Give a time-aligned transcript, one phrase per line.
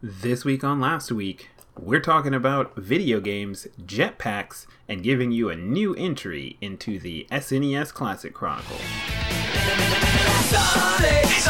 [0.00, 5.56] This week on Last Week, we're talking about video games, jetpacks, and giving you a
[5.56, 8.32] new entry into the SNES Classic
[11.26, 11.48] he's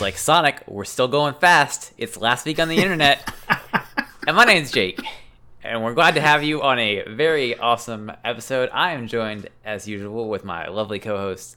[0.00, 1.92] Just like Sonic, we're still going fast.
[1.98, 3.34] It's last week on the internet.
[4.26, 4.98] and my name's Jake.
[5.62, 8.70] And we're glad to have you on a very awesome episode.
[8.72, 11.54] I am joined, as usual, with my lovely co host,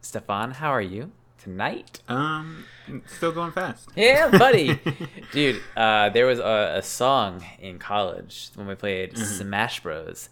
[0.00, 0.50] Stefan.
[0.50, 2.00] How are you tonight?
[2.08, 2.64] Um,
[3.06, 3.88] still going fast.
[3.94, 4.80] Yeah, buddy.
[5.32, 10.28] Dude, uh, there was a, a song in college when we played Smash Bros.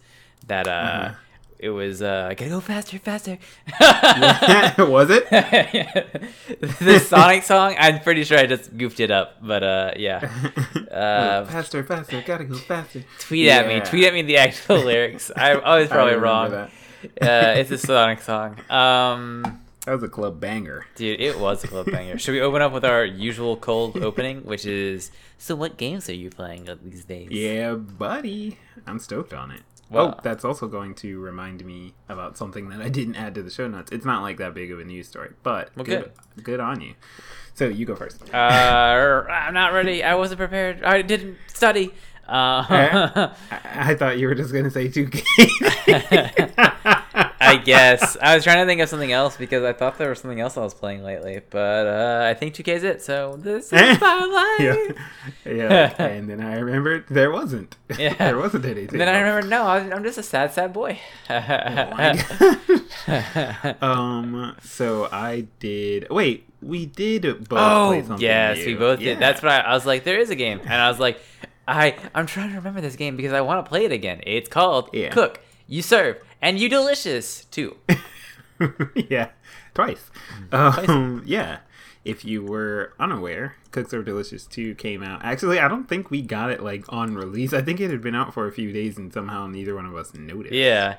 [0.47, 1.13] that uh,
[1.59, 3.37] it was uh, gotta go faster, faster.
[4.83, 5.29] Was it?
[6.79, 10.29] the Sonic song, I'm pretty sure I just goofed it up, but uh, yeah.
[10.95, 13.03] Uh, faster, faster, gotta go faster.
[13.19, 15.29] tweet at me, tweet at me the actual lyrics.
[15.35, 16.51] I, I was I probably wrong.
[16.51, 16.69] that.
[17.21, 18.57] Uh, it's a Sonic song.
[18.69, 20.85] Um, That was a club banger.
[20.95, 22.17] dude, it was a club banger.
[22.17, 25.53] Should we open up with our usual cold opening, which is so?
[25.55, 27.29] What games are you playing these days?
[27.29, 28.57] Yeah, buddy.
[28.87, 29.61] I'm stoked on it.
[29.89, 33.43] Well- oh, that's also going to remind me about something that I didn't add to
[33.43, 33.91] the show notes.
[33.91, 36.11] It's not like that big of a news story, but Well, good,
[36.43, 36.95] good on you.
[37.53, 38.21] So you go first.
[38.33, 40.03] Uh, I'm not ready.
[40.03, 40.83] I wasn't prepared.
[40.83, 41.93] I didn't study.
[42.27, 43.31] Uh, I,
[43.91, 45.23] I thought you were just gonna say 2K.
[47.45, 50.19] I guess I was trying to think of something else because I thought there was
[50.19, 53.01] something else I was playing lately, but uh, I think 2K is it.
[53.01, 54.97] So this is my life.
[55.45, 55.93] yeah, yeah.
[56.15, 57.75] And then I remembered there wasn't.
[57.99, 58.13] Yeah.
[58.15, 58.99] there wasn't anything.
[58.99, 59.23] And then I else.
[59.45, 60.99] remember, no, I I'm just a sad, sad boy.
[63.81, 64.55] um.
[64.61, 66.07] So I did.
[66.09, 68.19] Wait, we did both play oh something.
[68.19, 69.11] yes, we both Yeah.
[69.13, 69.19] did.
[69.19, 70.03] That's what I, I was like.
[70.03, 71.19] There is a game, and I was like,
[71.67, 74.21] I I'm trying to remember this game because I want to play it again.
[74.25, 75.09] It's called Yeah.
[75.09, 77.77] Cook, You Serve, and You Delicious too.
[79.09, 79.29] yeah,
[79.73, 80.09] twice.
[80.51, 81.59] Um, yeah.
[82.03, 85.25] If you were unaware, Cook Serve Delicious 2 came out.
[85.25, 87.51] Actually, I don't think we got it like on release.
[87.51, 89.95] I think it had been out for a few days and somehow neither one of
[89.95, 90.53] us noticed.
[90.53, 90.97] Yeah.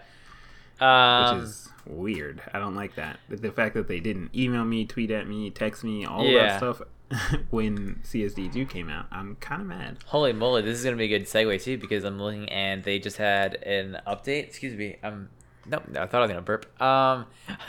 [0.81, 2.43] Um, Which is weird.
[2.53, 3.21] I don't like that.
[3.29, 6.49] The- The fact that they didn't email me, tweet at me, text me, all Yeah.
[6.49, 6.83] that stuff
[7.51, 9.07] when CSD2 came out.
[9.13, 9.99] I'm kind of mad.
[10.07, 12.99] Holy moly, this is gonna be a good segue too because I'm looking and they
[12.99, 14.45] just had an update.
[14.45, 15.29] Excuse me, um,
[15.67, 16.81] nope, I thought I was gonna burp.
[16.83, 17.27] Um,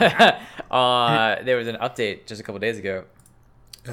[0.70, 3.04] uh, there was an update just a couple days ago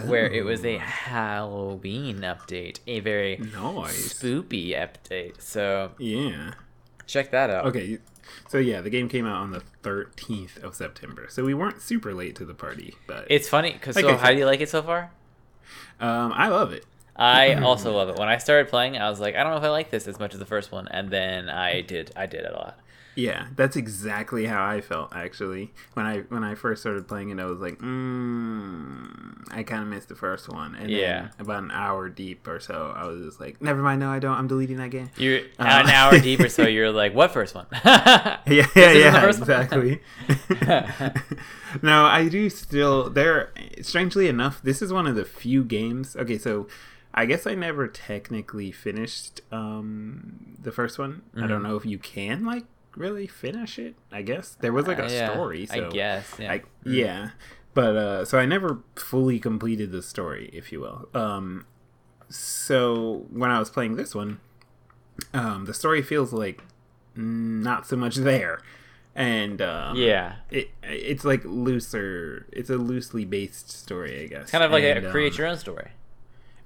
[0.07, 4.13] where it was a Halloween update, a very Nice.
[4.13, 5.41] spoopy update.
[5.41, 6.53] So Yeah.
[7.05, 7.65] check that out.
[7.67, 7.99] Okay.
[8.49, 11.27] So yeah, the game came out on the 13th of September.
[11.29, 14.31] So we weren't super late to the party, but It's funny because Like so how
[14.31, 15.11] do you like it so far?
[15.99, 16.85] Um, I love it.
[17.15, 18.17] I also love it.
[18.17, 20.19] When I started playing, I was like, I don't know if I like this as
[20.19, 22.11] much as the first one, and then I did.
[22.15, 22.79] I did it a lot.
[23.15, 25.73] Yeah, that's exactly how I felt actually.
[25.93, 29.87] When I when I first started playing it, I was like, mm, I kind of
[29.87, 30.75] missed the first one.
[30.75, 31.29] And Yeah.
[31.39, 34.35] about an hour deep or so, I was just like, never mind, no, I don't.
[34.37, 35.09] I'm deleting that game.
[35.17, 35.63] You're Uh.
[35.83, 36.65] an hour deep or so.
[36.75, 37.67] You're like, what first one?
[37.73, 40.01] Yeah, yeah, This is the yeah, exactly.
[41.81, 43.09] no, I do still.
[43.09, 46.15] There, strangely enough, this is one of the few games.
[46.15, 46.67] Okay, so
[47.13, 51.21] I guess I never technically finished um the first one.
[51.33, 51.47] I Mm-hmm.
[51.47, 52.65] don't know if you can like
[52.97, 53.95] really finish it.
[54.11, 55.65] I guess there was like a Uh, yeah, story.
[55.65, 56.35] So I guess.
[56.39, 56.51] Yeah.
[56.51, 57.29] I, yeah.
[57.73, 61.09] But uh so I never fully completed the story, if you will.
[61.13, 61.65] Um
[62.29, 64.39] so when I was playing this one,
[65.33, 66.63] um the story feels like
[67.15, 68.59] not so much there.
[69.15, 70.35] And um yeah.
[70.49, 74.41] it it's like looser it's a loosely based story, I guess.
[74.43, 75.91] It's kind of like And, a create um, your own story,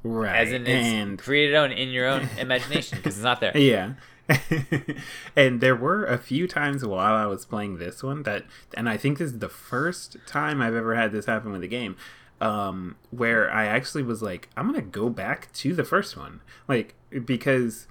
[0.03, 0.35] right.
[0.35, 3.51] as in it's and create it own in your own imagination because it's not there.
[3.57, 3.93] Yeah.
[5.35, 8.97] and there were a few times while I was playing this one that, and I
[8.97, 11.95] think this is the first time I've ever had this happen with a game,
[12.41, 16.95] um, where I actually was like, I'm gonna go back to the first one, like
[17.25, 17.87] because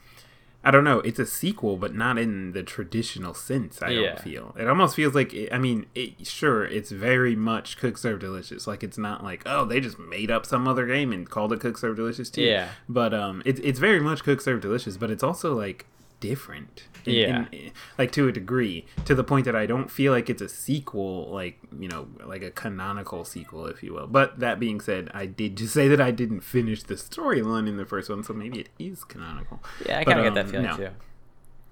[0.65, 3.81] I don't know, it's a sequel, but not in the traditional sense.
[3.81, 4.01] I Yeah.
[4.09, 7.97] don't feel it almost feels like it, I mean, it, sure, it's very much Cook
[7.99, 8.67] Serve Delicious.
[8.67, 11.61] Like it's not like oh they just made up some other game and called it
[11.61, 12.43] Cook Serve Delicious too.
[12.43, 12.71] Yeah.
[12.89, 15.87] But um, it's it's very much Cook Serve Delicious, but it's also like
[16.21, 16.85] different.
[17.05, 17.47] in- Yeah.
[17.53, 20.49] in- like to a degree, to the point that I don't feel like it's a
[20.49, 24.07] sequel, like you know, like a canonical sequel, if you will.
[24.07, 27.77] But that being said, I did just say that I didn't finish the storyline in
[27.77, 29.63] the first one, so maybe it is canonical.
[29.87, 30.77] Yeah, I kind of get that um, feeling no.
[30.77, 30.91] too.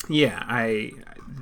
[0.09, 0.93] yeah, I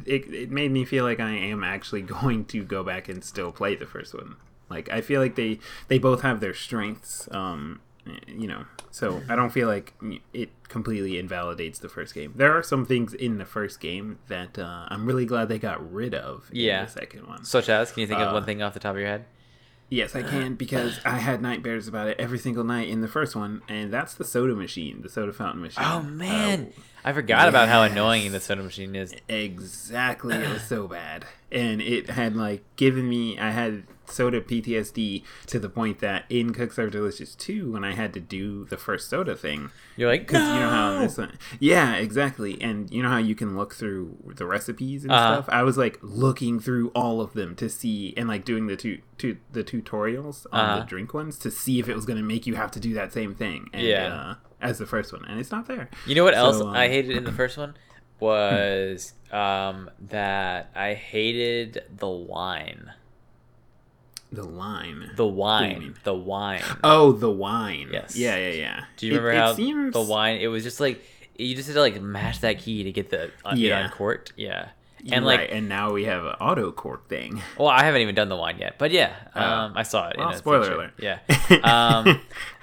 [0.07, 3.53] it, it made me feel like I am actually going to go back and still
[3.53, 4.37] play the first one.
[4.71, 5.59] Like I feel like they
[5.89, 7.29] they both have their strengths.
[7.31, 7.81] Um,
[8.27, 9.95] you know, so I don't feel like
[10.33, 12.33] it completely invalidates the first game.
[12.37, 15.93] There are some things in the first game that uh, I'm really glad they got
[15.93, 16.49] rid of.
[16.53, 16.81] Yeah.
[16.81, 17.45] in the second one.
[17.45, 19.25] Such as, can you think of Uh, one thing off the top of your head?
[19.91, 23.37] Yes, I can because I had nightmares about it every single night in the first
[23.37, 25.85] one, and that's the soda machine, the soda fountain machine.
[25.87, 29.15] Oh man, Uh, I forgot about how annoying the soda machine is.
[29.29, 30.35] Exactly.
[30.35, 31.27] It was so bad.
[31.53, 36.53] And it had like given me I had soda PTSD to the point that in
[36.53, 39.71] Cook Serve Delicious 2 when I had to do the first soda thing.
[39.97, 43.35] You're like, Because you know how this one, yeah, exactly, and you know how you
[43.35, 45.43] can look through the recipes and Uh-huh.
[45.43, 45.49] stuff.
[45.55, 49.01] I was like looking through all of them to see, and like doing the two,
[49.19, 50.79] two the tutorials on Uh-huh.
[50.81, 52.95] the drink ones to see if it was going to make you have to do
[52.95, 53.69] that same thing.
[53.73, 54.15] And, Yeah.
[54.15, 55.91] uh, as the first one, and it's not there.
[56.07, 57.75] You know what else So, um, I hated in the first one
[58.21, 62.93] was um, that I hated the wine.
[64.35, 65.11] The line.
[65.17, 65.95] The wine.
[66.05, 66.63] The wine.
[66.83, 67.89] Oh, the wine.
[67.93, 68.17] Yes.
[68.17, 68.85] Yeah, yeah, yeah.
[68.97, 70.39] Do you It- remember how seems- the wine?
[70.41, 71.03] It was just like
[71.37, 73.85] you just had to like mash that key to get the uh, Yeah.
[73.85, 74.33] uncorked.
[74.37, 74.69] Yeah,
[75.11, 77.43] and like, and now we have an auto cork thing.
[77.59, 79.41] well, I haven't even done the wine yet, but yeah, Oh.
[79.43, 80.17] um, I saw it.
[80.19, 80.93] Well, in a spoiler alert.
[80.99, 81.19] Yeah.
[81.65, 82.21] Um,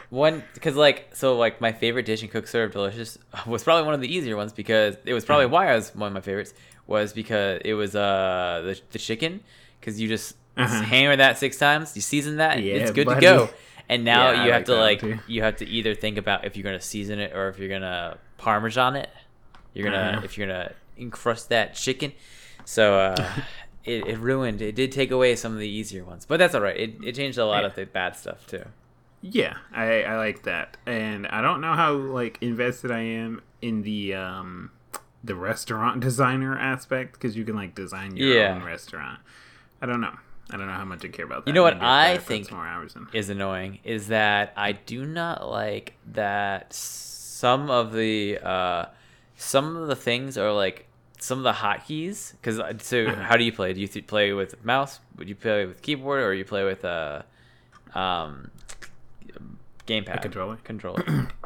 [0.09, 3.17] one because like so like my favorite dish in Cook Serve Delicious
[3.47, 6.07] was probably one of the easier ones because it was probably why I was one
[6.07, 6.53] of my favorites
[6.87, 9.39] was because it was uh the, the chicken
[9.79, 10.81] because you just Uh-huh.
[10.83, 13.21] hammer that six times you season that Yeah, it's good buddy.
[13.21, 13.49] to go
[13.89, 16.45] and now Yeah, I you have like to like you have to either think about
[16.45, 19.09] if you're gonna season it or if you're gonna parmesan it
[19.73, 20.21] you're gonna Uh-huh.
[20.25, 22.11] if you're gonna encrust that chicken
[22.65, 23.31] so uh
[23.85, 26.61] it, it ruined it did take away some of the easier ones but that's all
[26.61, 28.63] right it, it changed a lot of the bad stuff too
[29.21, 33.83] Yeah, I, I like that, and I don't know how like invested I am in
[33.83, 34.71] the um
[35.23, 38.53] the restaurant designer aspect because you can like design your Yeah.
[38.55, 39.19] own restaurant.
[39.81, 40.17] I don't know.
[40.53, 41.49] I don't know how much I care about that.
[41.49, 43.07] You know what Maybe I think more hours in.
[43.13, 48.85] is annoying is that I do not like that some of the uh,
[49.37, 50.87] some of the things are like
[51.19, 52.33] some of the hotkeys.
[52.33, 53.21] Because so, Uh-huh.
[53.29, 53.73] how do you play?
[53.73, 54.99] Do you th- play with mouse?
[55.17, 57.25] Would you play with keyboard or you play with a
[57.93, 58.51] um,
[59.87, 60.57] gamepad controller?
[60.63, 61.27] Controller.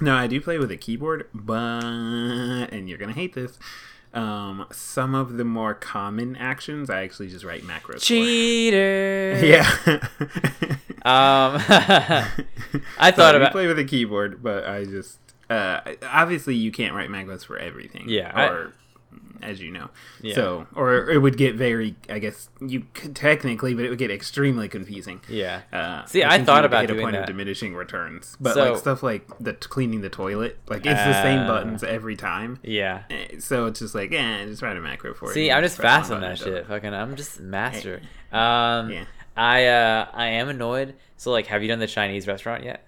[0.00, 3.60] No, I do play with a keyboard, but and you're gonna hate this.
[4.14, 7.94] Um, some of the more common actions, I actually just write macros.
[7.94, 8.00] for.
[8.00, 9.40] Cheater.
[9.44, 9.68] Yeah.
[11.04, 11.60] Um,
[12.98, 13.52] I thought about.
[13.52, 15.18] play with a keyboard, but I just
[15.50, 18.04] uh, obviously you can't write macros for everything.
[18.08, 18.72] Yeah, or
[19.42, 19.90] as you know,
[20.22, 20.34] Yeah.
[20.36, 21.96] so or it would get very.
[22.08, 25.20] I guess you could technically, but it would get extremely confusing.
[25.28, 25.60] Yeah.
[25.72, 27.22] Uh, See, I thought about hit a point that.
[27.22, 31.22] of diminishing returns, but So- like stuff like the cleaning the toilet, like it's the
[31.22, 32.58] same Uh, buttons every time.
[32.62, 33.02] Yeah.
[33.10, 35.34] Eh, So it's just like, eh, just write a macro for it.
[35.34, 36.66] See, I'm just fast on that it shit.
[36.66, 38.00] Fucking, I'm just master.
[38.32, 39.04] Um, Yeah.
[39.36, 40.94] I uh, I am annoyed.
[41.16, 42.86] So, like, have you done the Chinese restaurant yet?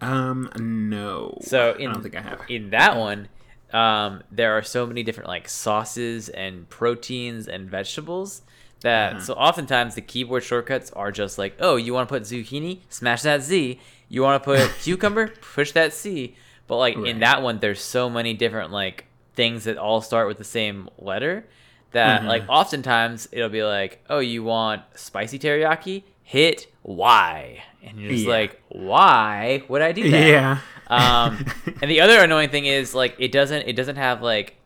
[0.00, 1.38] Um, no.
[1.42, 2.40] So, I don't think I have.
[2.48, 3.28] in that one,
[3.72, 8.42] um, there are so many different like sauces and proteins and vegetables
[8.80, 9.22] that Uh-huh.
[9.24, 13.22] so oftentimes the keyboard shortcuts are just like, oh, you want to put zucchini, smash
[13.22, 13.80] that Z.
[14.08, 16.36] You want to put cucumber, push that C.
[16.66, 20.38] But like in that one, there's so many different like things that all start with
[20.38, 21.46] the same letter
[21.92, 22.26] that Mhm.
[22.26, 26.04] like oftentimes it'll be like, oh, you want spicy teriyaki?
[26.22, 28.30] Hit Y, and you're just Yeah.
[28.30, 30.26] like, why would I do that?
[30.26, 30.58] Yeah.
[30.88, 31.44] Um,
[31.82, 34.56] and the other annoying thing is like it doesn't it doesn't have like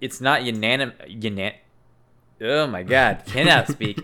[0.00, 0.96] it's not unanimous.
[1.08, 1.54] Unan-
[2.40, 4.00] oh my god, cannot speak.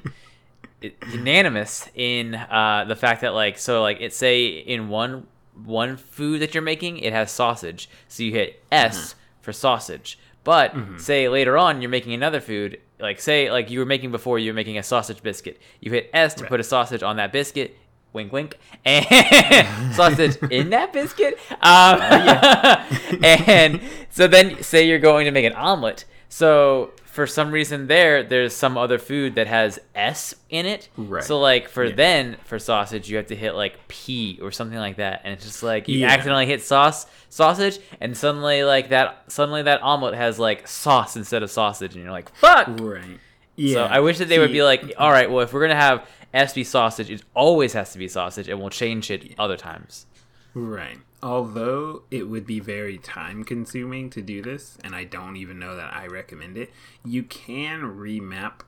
[0.81, 5.27] It, unanimous in uh, the fact that like so like it say in one
[5.65, 10.19] one food that you're making it has sausage, so you hit S for sausage.
[10.43, 14.39] But say later on you're making another food, like say like you were making before
[14.39, 15.61] you were making a sausage biscuit.
[15.81, 16.49] You hit S to Right.
[16.51, 17.77] put a sausage on that biscuit.
[18.13, 19.07] Wink, wink, and
[19.95, 21.39] sausage in that biscuit.
[21.63, 22.01] Um,
[23.23, 26.05] and so then say you're going to make an omelet.
[26.29, 30.89] So for some reason there, there's some other food that has S in it.
[30.97, 31.23] Right.
[31.25, 31.95] So like for Yeah.
[31.95, 35.45] then for sausage, you have to hit like P or something like that, and it's
[35.45, 36.09] just like you Yeah.
[36.09, 41.43] accidentally hit sauce sausage, and suddenly like that suddenly that omelet has like sauce instead
[41.43, 42.67] of sausage, and you're like fuck.
[42.81, 43.19] Right.
[43.57, 43.75] Yeah.
[43.75, 46.09] So I wish that they would be like, all right, well if we're gonna have
[46.33, 50.07] S be sausage, it always has to be sausage, and we'll change it other times.
[50.55, 50.99] Right.
[51.23, 55.77] Although it would be very time consuming to do this, and I don't even know
[55.77, 56.71] that I recommend it,
[57.05, 58.61] you can remap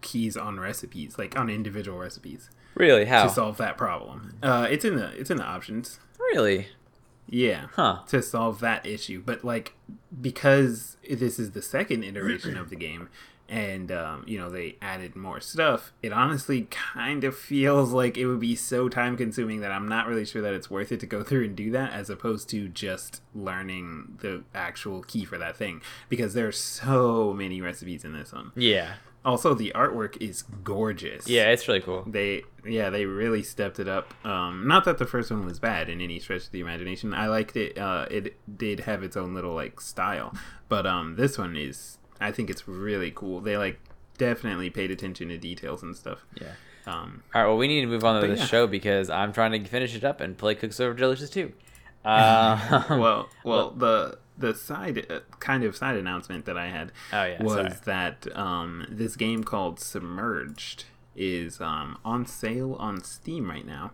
[0.00, 3.04] keys on recipes, like on individual recipes, Really?
[3.06, 3.24] How?
[3.24, 4.38] to solve that problem.
[4.42, 5.98] Uh, it's in the it's in the options.
[6.18, 6.68] Really?
[7.28, 7.66] Yeah.
[7.74, 8.00] Huh.
[8.08, 9.22] To solve that issue.
[9.24, 9.74] But like
[10.20, 13.08] because this is the second iteration of the game
[13.48, 18.26] and um, you know they added more stuff it honestly kind of feels like it
[18.26, 21.06] would be so time consuming that i'm not really sure that it's worth it to
[21.06, 25.56] go through and do that as opposed to just learning the actual key for that
[25.56, 28.94] thing because there's so many recipes in this one Yeah.
[29.24, 32.04] also the artwork is gorgeous Yeah, it's really cool.
[32.06, 35.88] they yeah they really stepped it up um not that the first one was bad
[35.88, 39.32] in any stretch of the imagination i liked it uh it did have its own
[39.34, 40.34] little like style
[40.68, 43.78] but um this one is i think it's really cool they like
[44.18, 46.52] definitely paid attention to details and stuff Yeah.
[46.86, 48.44] um All right, well, we need to move on to the yeah.
[48.46, 51.52] show because I'm trying to finish it up and play Cook Serve Delicious too.
[52.04, 57.24] Uh, well well the the side uh, kind of side announcement that i had Oh,
[57.24, 57.72] yeah, was sorry.
[57.84, 60.84] that um this game called submerged
[61.16, 63.90] is um on sale on steam right now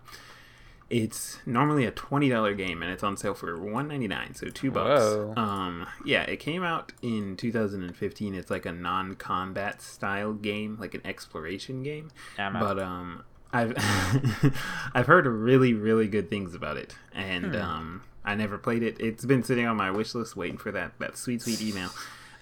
[0.90, 5.34] it's normally a $20 game and it's on sale for 199 so 2 bucks Whoa.
[5.36, 11.00] um yeah it came out in 2015 it's like a non-combat style game like an
[11.04, 13.74] exploration game I'm but um i've
[14.94, 17.60] i've heard really really good things about it and Hmm.
[17.62, 20.92] um i never played it it's been sitting on my wish list waiting for that
[20.98, 21.90] that sweet sweet email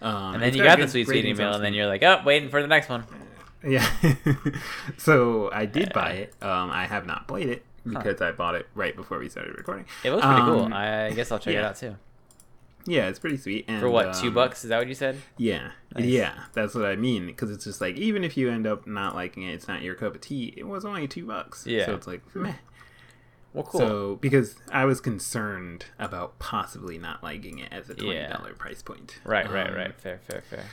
[0.00, 2.22] um and then you got got the sweet sweet email, and then you're like, oh,
[2.24, 3.04] waiting for the next one.
[3.64, 3.88] Yeah.
[4.96, 6.34] so I did buy it.
[6.42, 9.86] Um, I have not played it because I bought it right before we started recording.
[10.04, 10.60] It looks pretty cool.
[10.64, 11.96] Um, I guess I'll check it out too.
[12.84, 13.66] Yeah, it's pretty sweet.
[13.68, 14.64] And, For what, two um, bucks?
[14.64, 15.16] Is that what you said?
[15.36, 16.04] Yeah, Nice.
[16.04, 17.26] yeah, that's what I mean.
[17.26, 19.94] Because it's just like even if you end up not liking it, it's not your
[19.94, 20.52] cup of tea.
[20.56, 21.64] It was only two bucks.
[21.66, 21.86] Yeah.
[21.86, 22.54] So it's like meh.
[23.54, 23.80] Well, cool.
[23.80, 28.36] So because I was concerned about possibly not liking it as a twenty Yeah.
[28.58, 29.18] price point.
[29.24, 30.00] right, right, Um, right.
[30.00, 30.64] Fair, fair, fair.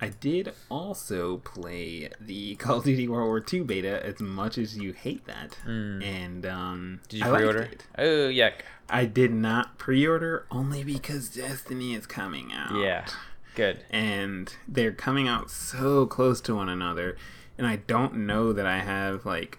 [0.00, 4.76] I did also play the Call of Duty World War II beta as much as
[4.76, 5.58] you hate that.
[5.64, 7.00] And um.
[7.08, 7.62] Did you I pre-order?
[7.62, 7.84] it.
[7.96, 8.52] Oh, yuck.
[8.88, 12.78] I did not pre-order only because Destiny is coming out.
[12.78, 13.06] Yeah.
[13.54, 13.84] Good.
[13.90, 17.16] And they're coming out so close to one another
[17.58, 19.58] and I don't know that I have like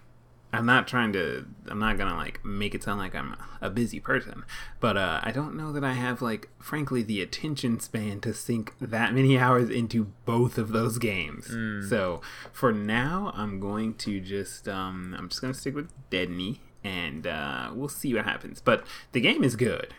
[0.52, 3.68] I'm not trying to I'm not going to like make it sound like I'm a
[3.68, 4.44] busy person,
[4.80, 8.72] but uh I don't know that I have like frankly the attention span to sink
[8.80, 11.46] that many hours into both of those games.
[11.88, 16.28] So, for now I'm going to just um I'm just going to stick with Dead
[16.30, 18.60] Deadney and uh we'll see what happens.
[18.62, 19.92] But the game is good.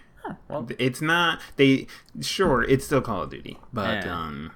[0.48, 0.68] well.
[0.80, 1.86] it's not they
[2.22, 4.20] sure it's still Call of Duty, but Yeah.
[4.20, 4.52] um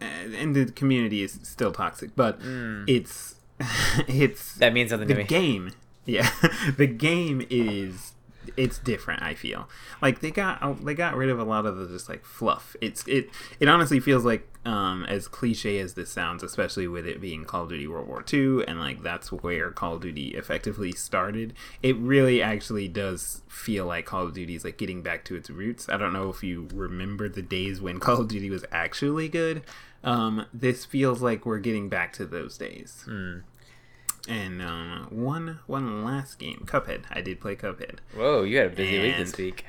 [0.00, 2.38] and the community is still toxic, but
[2.86, 3.36] it's
[4.08, 4.54] it's.
[4.54, 5.26] That means something to the me.
[5.26, 5.72] game.
[6.04, 6.30] Yeah,
[6.76, 8.12] the game is
[8.56, 9.22] it's different.
[9.22, 9.68] I feel
[10.00, 12.76] like they got they got rid of a lot of the just like fluff.
[12.80, 17.20] It's it it honestly feels like um as cliche as this sounds, especially with it
[17.20, 20.92] being Call of Duty World War II, and like that's where Call of Duty effectively
[20.92, 21.54] started.
[21.82, 25.50] It really actually does feel like Call of Duty is like getting back to its
[25.50, 25.88] roots.
[25.88, 29.62] I don't know if you remember the days when Call of Duty was actually good.
[30.04, 33.04] Um, this feels like we're getting back to those days.
[34.28, 37.02] And um, one one last game, Cuphead.
[37.10, 37.98] I did play Cuphead.
[38.14, 39.64] Whoa, you had a busy week this week.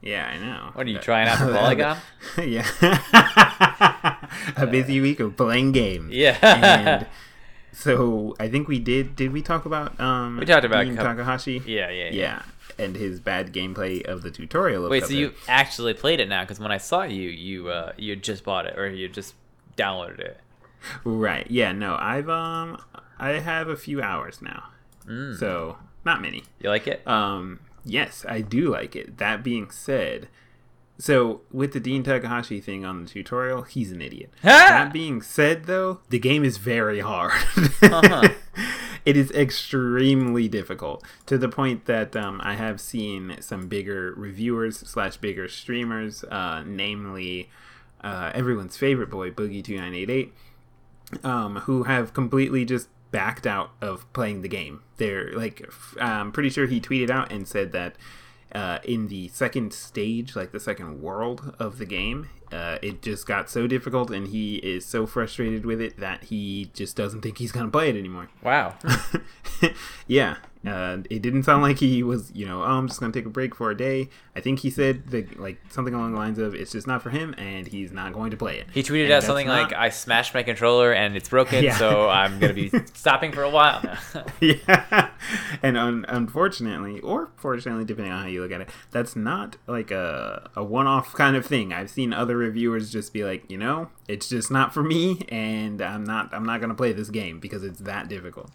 [0.00, 0.70] Yeah, I know.
[0.74, 1.98] What are you But- trying out for Polygon?
[2.38, 2.66] yeah.
[4.56, 6.12] a busy week of playing games.
[6.12, 6.38] Yeah.
[6.42, 7.06] and
[7.72, 9.14] so I think we did.
[9.16, 9.98] Did we talk about?
[10.00, 11.62] Um, We talked about Cup- Takahashi.
[11.66, 12.10] Yeah, yeah, yeah.
[12.12, 12.42] Yeah,
[12.78, 14.84] and his bad gameplay of the tutorial.
[14.86, 16.42] Of Wait, so you actually played it now?
[16.44, 19.34] Because when I saw you, you uh, you just bought it or you just
[19.76, 20.40] downloaded it.
[21.04, 21.46] Right.
[21.50, 21.72] Yeah.
[21.72, 21.96] No.
[22.00, 22.80] I've um.
[23.18, 24.64] I have a few hours now.
[25.06, 25.38] Mm.
[25.38, 26.44] So not many.
[26.60, 27.06] You like it?
[27.06, 29.18] Um, yes, I do like it.
[29.18, 30.28] That being said,
[30.98, 34.30] so with the Dean Takahashi thing on the tutorial, he's an idiot.
[34.42, 37.32] that being said, though, the game is very hard.
[37.82, 38.28] Uh-huh.
[39.08, 44.80] It is extremely difficult to the point that um, I have seen some bigger reviewers
[44.80, 47.48] slash bigger streamers, uh, namely
[48.02, 50.34] uh, everyone's favorite boy Boogie two nine eight eight,
[51.24, 54.82] um, who have completely just backed out of playing the game.
[54.96, 57.96] They're like, f- I'm pretty sure he tweeted out and said that
[58.52, 63.26] uh, in the second stage, like the second world of the game, uh, it just
[63.26, 67.38] got so difficult and he is so frustrated with it that he just doesn't think
[67.38, 68.28] he's going to play it anymore.
[68.42, 68.76] Wow.
[70.06, 70.36] yeah.
[70.66, 73.30] Uh, it didn't sound like he was, you know, oh, I'm just gonna take a
[73.30, 74.08] break for a day.
[74.34, 77.10] I think he said that, like something along the lines of, "It's just not for
[77.10, 79.72] him, and he's not going to play it." He tweeted And out something not- like,
[79.72, 81.76] "I smashed my controller and it's broken, Yeah.
[81.76, 85.10] so I'm gonna be stopping for a while now." yeah,
[85.62, 89.90] and un- unfortunately, or fortunately, depending on how you look at it, that's not like
[89.90, 91.72] a a one off kind of thing.
[91.72, 95.80] I've seen other reviewers just be like, you know, it's just not for me, and
[95.80, 98.50] I'm not I'm not gonna play this game because it's that difficult.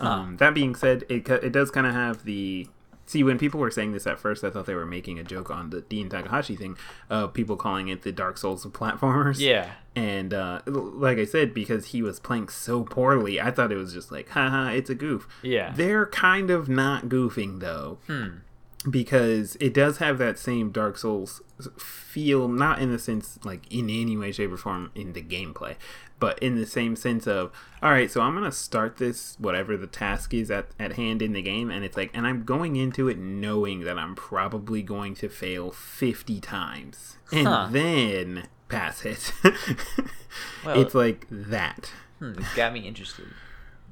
[0.00, 2.68] Um, that being said, it it does kind of have the
[3.04, 5.50] See, when people were saying this at first, I thought they were making a joke
[5.50, 6.76] on the Dean Takahashi thing,
[7.10, 9.40] uh, people calling it the Dark Souls of platformers.
[9.40, 9.72] Yeah.
[9.96, 13.92] And uh, like I said, because he was playing so poorly, I thought it was
[13.92, 15.26] just like, haha, it's a goof.
[15.42, 15.72] Yeah.
[15.74, 17.98] They're kind of not goofing, though.
[18.06, 18.28] Hmm.
[18.88, 21.40] Because it does have that same Dark Souls
[21.78, 25.76] feel, not in the sense, like, in any way, shape, or form in the gameplay,
[26.22, 27.50] but in the same sense of,
[27.82, 31.20] all right, so I'm going to start this, whatever the task is at, at hand
[31.20, 34.82] in the game, and it's like, and I'm going into it knowing that I'm probably
[34.82, 37.16] going to fail 50 times.
[37.32, 37.68] And Huh.
[37.70, 39.32] then pass it.
[40.64, 41.90] Well- it's like that.
[42.18, 43.26] Hmm, it's got me interested.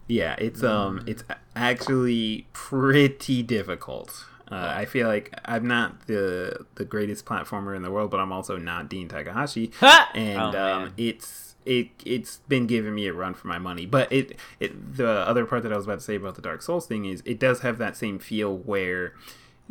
[0.06, 1.22] Yeah, it's um, it's
[1.54, 4.25] actually pretty difficult.
[4.50, 8.32] Uh, I feel like I'm not the the greatest platformer in the world, but I'm
[8.32, 10.10] also not Dean Takahashi, Ha!
[10.14, 13.86] and Oh, um, it's it it's been giving me a run for my money.
[13.86, 16.62] But it it the other part that I was about to say about the Dark
[16.62, 19.14] Souls thing is it does have that same feel where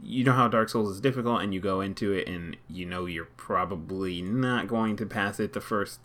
[0.02, 3.06] you know how Dark Souls is difficult, and you go into it, and you know
[3.06, 6.00] you're probably not going to pass it the first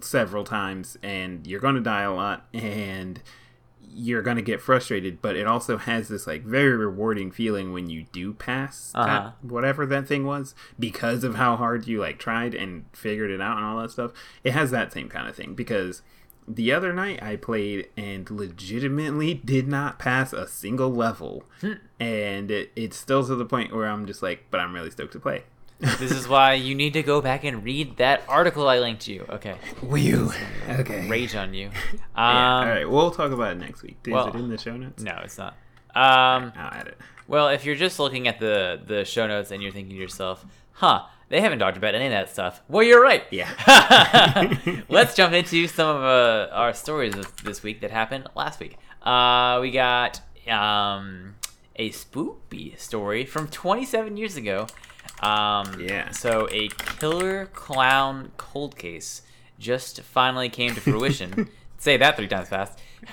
[0.00, 3.22] several times, and you're going to die a lot, and
[3.90, 5.20] you're going to get frustrated.
[5.22, 9.06] But it also has this like very rewarding feeling when you do pass Uh-huh.
[9.06, 13.40] that, whatever that thing was because of how hard you like tried and figured it
[13.40, 14.12] out and all that stuff.
[14.44, 16.02] It has that same kind of thing because
[16.46, 21.44] the other night I played and legitimately did not pass a single level.
[22.00, 25.12] and it, it's still to the point where I'm just like, but I'm really stoked
[25.12, 25.44] to play.
[25.80, 29.24] This is why you need to go back and read that article I linked you.
[29.28, 29.54] Okay.
[29.80, 30.32] Whew.
[30.68, 31.08] Okay.
[31.08, 31.70] Rage on you.
[32.14, 33.96] Um, Yeah, all right, we'll talk about it next week.
[34.04, 35.00] Is well, it in the show notes?
[35.00, 35.52] No, it's not.
[35.94, 36.98] Um, I'll add it.
[37.28, 40.44] well, if you're just looking at the, the show notes and you're thinking to yourself,
[40.72, 42.60] huh, they haven't talked about any of that stuff.
[42.68, 43.22] Well, you're right.
[43.30, 43.48] Yeah.
[44.88, 48.76] Let's jump into some of uh, our stories of this week that happened last week.
[49.02, 51.36] Uh, we got um,
[51.76, 54.66] a spoopy story from 27 years ago.
[55.22, 56.10] Um, Yeah.
[56.10, 59.22] So a killer clown cold case
[59.58, 61.48] just finally came to fruition.
[61.78, 62.78] Say that three times fast.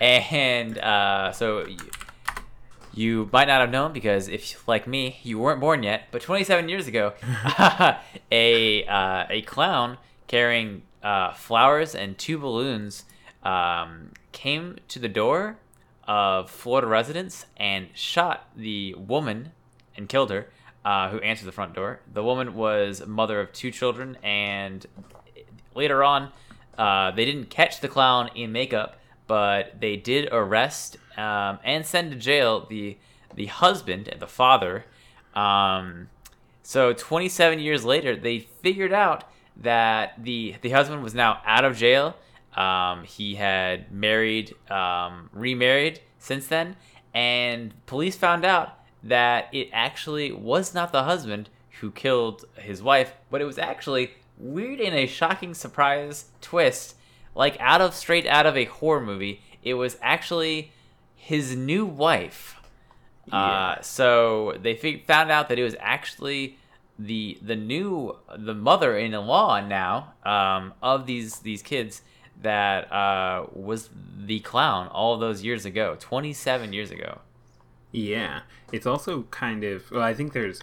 [0.00, 1.64] and uh, so.
[1.68, 1.76] y-
[2.94, 6.08] you might not have known because if, like me, you weren't born yet.
[6.10, 7.12] But 27 years ago,
[8.32, 13.04] a uh, a clown carrying uh, flowers and two balloons
[13.44, 15.58] um, came to the door
[16.08, 19.52] of Florida residents and shot the woman
[19.96, 20.48] and killed her,
[20.88, 22.00] uh, who answered the front door.
[22.10, 24.86] The woman was mother of two children, and
[25.74, 26.32] later on,
[26.78, 32.10] uh, they didn't catch the clown in makeup, but they did arrest um, and send
[32.12, 32.96] to jail the
[33.34, 34.86] the husband and the father.
[35.34, 36.08] Um,
[36.62, 39.24] so 27 years later, they figured out
[39.58, 42.16] that the the husband was now out of jail.
[42.56, 46.76] Um, he had married, um, remarried since then,
[47.12, 48.77] and police found out
[49.08, 51.48] that it actually was not the husband
[51.80, 56.94] who killed his wife, but it was actually weird in a shocking surprise twist,
[57.34, 59.40] like out of straight out of a horror movie.
[59.62, 60.72] It was actually
[61.14, 62.54] his new wife.
[63.30, 63.36] Uh,
[63.76, 63.80] Yeah.
[63.82, 66.56] so they fig- found out that it was actually
[66.98, 72.02] the the new the mother-in-law now um, of these these kids
[72.42, 73.90] that uh, was
[74.24, 77.18] the clown all those years ago, 27 years ago.
[77.92, 78.40] Yeah,
[78.72, 79.90] it's also kind of.
[79.90, 80.60] Well, I think there's.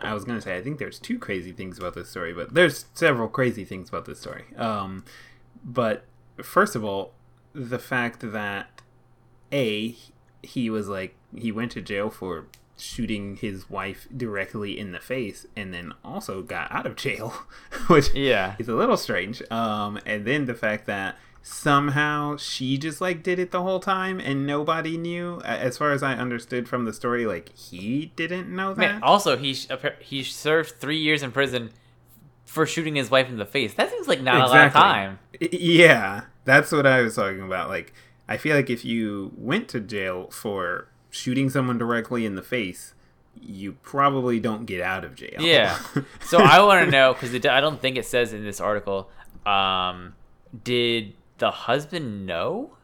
[0.00, 2.86] I was gonna say I think there's two crazy things about this story, but there's
[2.94, 4.44] several crazy things about this story.
[4.56, 5.04] Um,
[5.62, 6.04] but
[6.42, 7.12] first of all,
[7.52, 8.80] the fact that
[9.52, 9.94] a
[10.42, 12.46] he was like he went to jail for
[12.76, 17.28] shooting his wife directly in the face, and then also got out of jail,
[17.88, 18.56] which Yeah.
[18.58, 19.42] is a little strange.
[19.50, 24.18] Um, and then the fact that somehow she just like did it the whole time
[24.18, 25.40] and nobody knew.
[25.44, 28.80] As far as I understood from the story, like he didn't know that.
[28.80, 29.54] Man, also he
[30.00, 31.70] he served three years in prison
[32.46, 33.74] for shooting his wife in the face.
[33.74, 35.18] That seems like not a lot of time.
[35.38, 37.68] Yeah, that's what I was talking about.
[37.68, 37.92] Like,
[38.26, 42.94] I feel like if you went to jail for shooting someone directly in the face,
[43.38, 45.40] you probably don't get out of jail.
[45.40, 45.78] Yeah.
[46.22, 49.10] So I want to know because I don't think it says in this article.
[49.44, 50.14] Um,
[50.62, 52.76] did the husband know?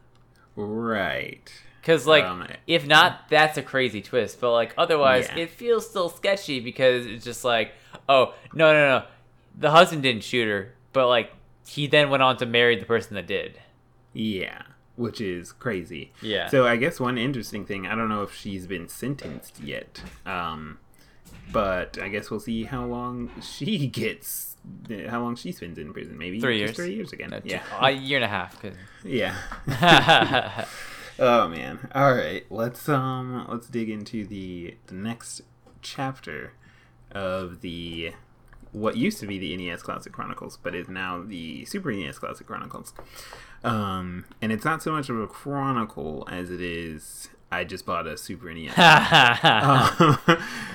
[0.55, 1.51] right.
[1.81, 4.39] Because like, Um, if not, that's a crazy twist.
[4.39, 5.43] But like, otherwise, Yeah.
[5.43, 7.73] it feels still sketchy because it's just like,
[8.07, 9.05] oh no no no,
[9.57, 11.31] the husband didn't shoot her, but like
[11.65, 13.59] he then went on to marry the person that did.
[14.13, 14.61] Yeah,
[14.95, 16.11] which is crazy.
[16.21, 16.49] Yeah.
[16.49, 20.03] So I guess one interesting thing, I don't know if she's been sentenced yet.
[20.25, 20.77] Um
[21.51, 24.50] but I guess we'll see how long she gets
[25.09, 26.17] how long she spends in prison.
[26.17, 26.75] Maybe Three years.
[26.75, 27.29] Three years again.
[27.31, 27.63] No, two- yeah.
[27.79, 28.61] a year and a half.
[28.61, 29.35] 'cause- yeah.
[31.19, 31.87] Oh man.
[31.93, 32.45] All right.
[32.49, 35.41] Let's um let's dig into the the next
[35.83, 36.53] chapter
[37.11, 38.13] of the
[38.71, 42.47] what used to be the NES Classic Chronicles, but is now the Super NES Classic
[42.47, 42.93] Chronicles.
[43.63, 47.29] Um, and it's not so much of a chronicle as it is.
[47.51, 48.73] I just bought a Super NES.
[48.77, 50.17] Um,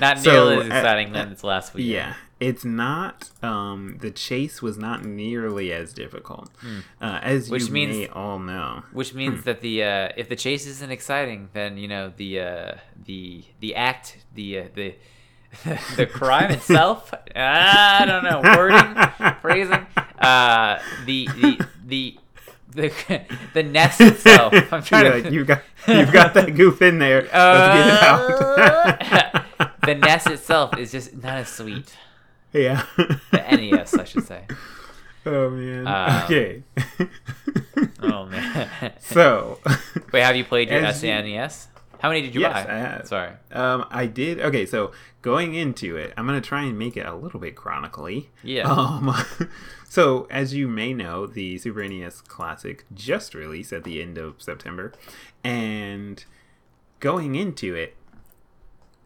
[0.01, 1.87] Not so, nearly as uh, exciting than its last week.
[1.87, 3.31] yeah, it's not.
[3.43, 6.51] Um, the chase was not nearly as difficult,
[7.01, 7.49] uh, as.
[7.51, 8.83] Which you means- may all know.
[8.93, 12.73] Which means that the uh, if the chase isn't exciting, then you know the uh,
[13.05, 14.95] the the act the uh, the
[15.97, 17.13] the crime itself.
[17.37, 19.87] I don't know wording, phrasing.
[20.19, 22.19] Uh, the the the
[22.73, 23.23] the
[23.55, 24.53] the nest itself.
[24.71, 25.23] I'm trying You're to.
[25.23, 27.23] like, you've got you've got that goof in there.
[27.23, 29.43] Let's get it out.
[29.59, 31.97] Uh, the nest itself is just not as sweet.
[32.57, 32.85] Yeah.
[32.97, 33.21] The
[33.57, 34.45] NES, I should say.
[35.29, 35.89] Oh man.
[35.89, 36.63] Uh, okay.
[38.01, 38.93] Oh man.
[39.01, 39.59] so,
[40.13, 41.67] Wait, have you played your SNES?
[41.99, 42.73] How many did you Yes, buy?
[42.73, 43.09] I have.
[43.09, 43.33] Sorry.
[43.51, 44.39] um, I did.
[44.41, 44.93] Okay, so
[45.23, 48.31] going into it, I'm gonna try and make it a little bit chronically.
[48.45, 48.71] Yeah.
[48.71, 49.13] Um,
[49.89, 54.41] so as you may know, the Super NES Classic just released at the end of
[54.41, 54.93] September,
[55.43, 56.25] and
[57.01, 57.97] going into it,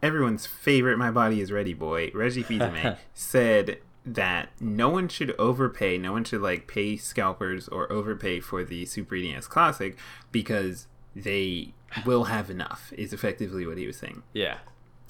[0.01, 5.97] everyone's favorite "My Body Is Ready" boy, Reggie Fils-Aimé, said that no one should overpay,
[5.97, 9.95] no one should like pay scalpers or overpay for the Super NES Classic
[10.31, 11.73] because they
[12.05, 12.91] will have enough.
[12.97, 14.23] Is effectively what he was saying.
[14.33, 14.57] Yeah.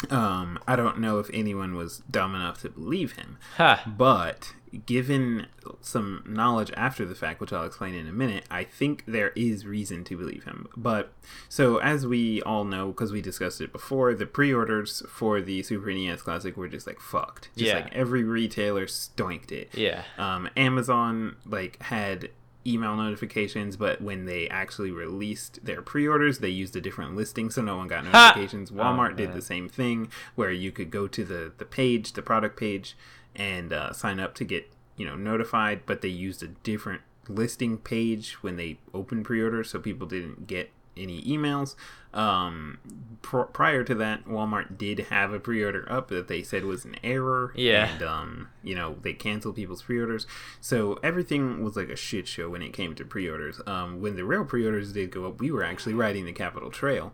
[0.09, 3.83] Um, I don't know if anyone was dumb enough to believe him, Ha.
[3.85, 4.53] but
[4.85, 5.47] given
[5.81, 9.65] some knowledge after the fact, which I'll explain in a minute, I think there is
[9.65, 10.67] reason to believe him.
[10.77, 11.11] But
[11.49, 15.91] so, as we all know, because we discussed it before, the pre-orders for the Super
[15.93, 17.49] NES Classic were just like fucked.
[17.55, 17.75] Just Yeah.
[17.81, 19.69] like every retailer stoinked it.
[19.73, 20.03] Yeah.
[20.17, 22.29] Um, Amazon like had
[22.65, 27.59] email notifications, but when they actually released their pre-orders, they used a different listing, so
[27.61, 28.69] no one got notifications.
[28.69, 32.57] Walmart did the same thing, where you could go to the the page, the product
[32.59, 32.95] page,
[33.35, 37.77] and uh, sign up to get you know notified, but they used a different listing
[37.77, 41.75] page when they opened pre-orders, so people didn't get any emails.
[42.13, 42.79] Um,
[43.21, 46.97] pr- prior to that, Walmart did have a pre-order up that they said was an
[47.03, 47.53] error.
[47.55, 47.93] Yeah.
[47.93, 50.27] And um, you know, they canceled people's pre-orders.
[50.59, 53.61] So everything was like a shit show when it came to pre-orders.
[53.65, 57.13] Um, when the real pre-orders did go up, we were actually riding the Capital Trail.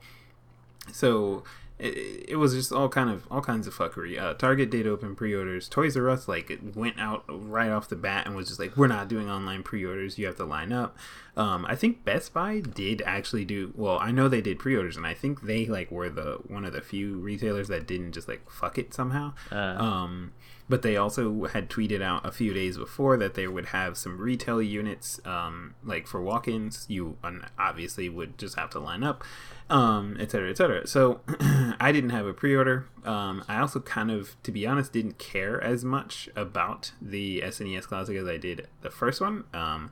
[0.91, 1.43] So
[1.79, 4.19] it, it was just all kind of all kinds of fuckery.
[4.19, 5.69] Uh, Target did open pre-orders.
[5.69, 8.75] Toys R Us like it went out right off the bat and was just like,
[8.75, 10.17] "We're not doing online pre-orders.
[10.17, 10.97] You have to line up."
[11.35, 13.99] Um, I think Best Buy did actually do well.
[13.99, 16.81] I know they did pre-orders, and I think they like were the one of the
[16.81, 19.33] few retailers that didn't just like fuck it somehow.
[19.51, 19.55] Uh.
[19.55, 20.33] Um,
[20.69, 24.17] but they also had tweeted out a few days before that they would have some
[24.17, 26.85] retail units, um, like for walk-ins.
[26.89, 27.17] You
[27.57, 29.23] obviously would just have to line up,
[29.69, 30.87] um, et cetera, et cetera.
[30.87, 31.21] So
[31.79, 32.87] I didn't have a pre-order.
[33.03, 37.83] Um, I also kind of, to be honest, didn't care as much about the SNES
[37.83, 39.43] Classic as I did the first one.
[39.53, 39.91] Um,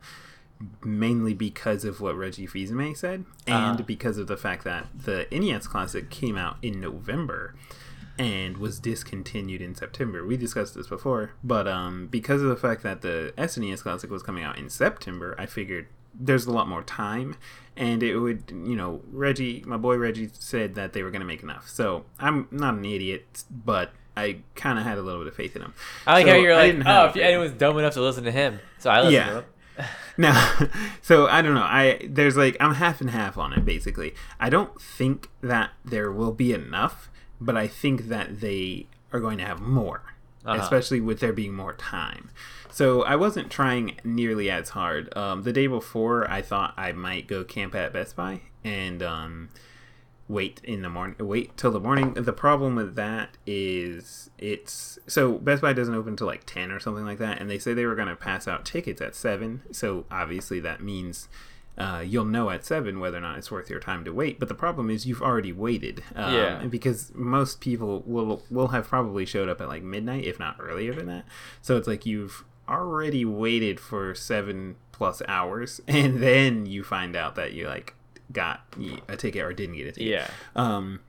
[0.86, 3.84] mainly because of what Reggie Fils-Aimé said, and Uh-huh.
[3.86, 7.54] because of the fact that the NES Classic came out in November
[8.18, 10.26] and was discontinued in September.
[10.26, 14.24] We discussed this before, but um, because of the fact that the SNES Classic was
[14.24, 15.88] coming out in September, I figured
[16.20, 17.36] there's a lot more time,
[17.78, 21.28] and it would, you know, Reggie, my boy Reggie, said that they were going to
[21.28, 21.68] make enough.
[21.70, 25.56] So I'm not an idiot, but I kind of had a little bit of faith
[25.56, 25.74] in him.
[26.08, 28.60] I like So how you're like, oh, if anyone's dumb enough to listen to him,
[28.80, 29.30] so I listen Yeah.
[29.30, 29.46] to him.
[30.18, 30.58] Now,
[31.02, 31.64] so I don't know.
[31.64, 34.16] I there's like I'm half and half on it basically.
[34.40, 37.10] I don't think that there will be enough,
[37.42, 40.14] but I think that they are going to have more,
[40.46, 40.62] Uh-huh.
[40.62, 42.30] especially with there being more time.
[42.70, 45.16] So I wasn't trying nearly as hard.
[45.18, 49.50] Um, the day before, I thought I might go camp at Best Buy and um,
[50.28, 51.16] wait in the morning.
[51.20, 52.14] Wait till the morning.
[52.16, 56.80] The problem with that is it's so Best Buy doesn't open until like ten or
[56.80, 59.62] something like that, and they say they were going to pass out tickets at seven.
[59.72, 61.28] So obviously that means.
[61.78, 64.40] Uh, you'll know at seven whether or not it's worth your time to wait.
[64.40, 66.04] But the problem is you've already waited.
[66.16, 66.66] Um, Yeah.
[66.66, 70.94] Because most people will will have probably showed up at like midnight, if not earlier
[70.94, 71.26] than that.
[71.62, 77.36] So it's like you've already waited for seven plus hours, and then you find out
[77.36, 77.94] that you like
[78.32, 78.62] got
[79.08, 80.08] a ticket or didn't get a ticket.
[80.08, 80.28] Yeah.
[80.56, 81.02] Um,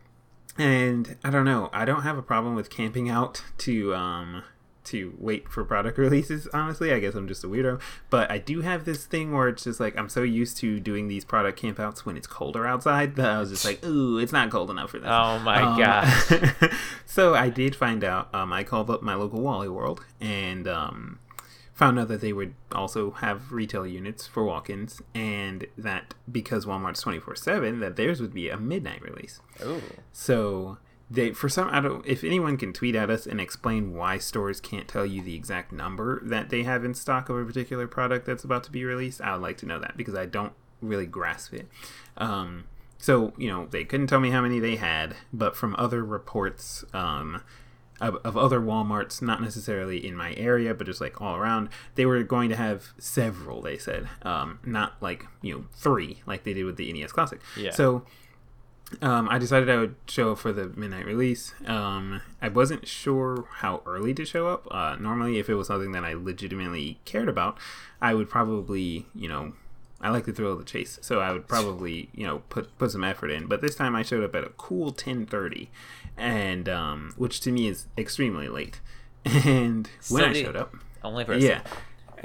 [0.58, 1.70] and I don't know.
[1.72, 4.42] I don't have a problem with camping out to um
[4.86, 6.46] to wait for product releases.
[6.48, 7.80] Honestly, I guess I'm just a weirdo.
[8.10, 11.08] But I do have this thing where it's just like I'm so used to doing
[11.08, 14.50] these product campouts when it's colder outside that I was just like, ooh, it's not
[14.50, 15.08] cold enough for this.
[15.10, 16.72] Oh my Um, gosh.
[17.06, 18.34] so I did find out.
[18.34, 21.18] Um, I called up my local Wally World, and um,
[21.72, 27.00] found out that they would also have retail units for walk-ins, and that because Walmart's
[27.02, 29.40] twenty four seven, that theirs would be a midnight release.
[29.64, 29.82] Ooh.
[30.12, 30.78] So
[31.10, 34.60] they for some I don't if anyone can tweet at us and explain why stores
[34.60, 38.26] can't tell you the exact number that they have in stock of a particular product
[38.26, 41.06] that's about to be released, I would like to know that because I don't really
[41.06, 41.68] grasp it.
[42.16, 42.64] Um,
[42.98, 46.84] so you know they couldn't tell me how many they had, but from other reports.
[46.92, 47.42] Um,
[47.98, 52.04] of, of other Walmarts, not necessarily in my area, but just like all around, they
[52.04, 53.62] were going to have several.
[53.62, 57.40] They said, um, not like you know three like they did with the NES Classic.
[57.56, 57.70] Yeah.
[57.70, 58.04] So
[59.02, 61.52] um, I decided I would show up for the midnight release.
[61.66, 64.66] Um, I wasn't sure how early to show up.
[64.70, 67.58] Uh, normally, if it was something that I legitimately cared about,
[68.00, 69.54] I would probably, you know,
[70.00, 72.90] I like the thrill of the chase, so I would probably, you know, put put
[72.92, 73.46] some effort in.
[73.46, 75.70] But this time, I showed up at a cool ten thirty,
[76.16, 78.80] and um, which to me is extremely late.
[79.24, 81.48] And when I showed up, Only person.
[81.48, 81.62] yeah.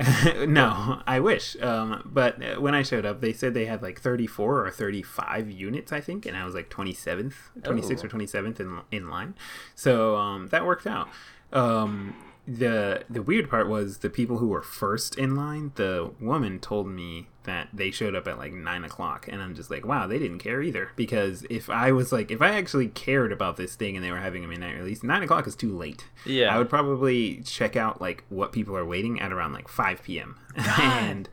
[0.48, 1.56] no, I wish.
[1.62, 5.50] Um, but uh, when I showed up, they said they had like 34 or 35
[5.52, 8.06] units, I think, and I was like 27th, 26th Oh.
[8.06, 9.36] or 27th in, in line.
[9.76, 11.10] So um, that worked out.
[11.54, 12.16] Um,
[12.48, 15.72] the the weird part was the people who were first in line.
[15.76, 19.70] The woman told me that they showed up at like nine o'clock, and I'm just
[19.72, 20.90] like, wow, they didn't care either.
[20.96, 24.18] Because if I was like, if I actually cared about this thing and they were
[24.20, 26.06] having a midnight release, nine o'clock is too late.
[26.26, 26.54] Yeah.
[26.54, 30.38] I would probably check out like what people are waiting at around like 5 p.m.
[30.80, 31.30] and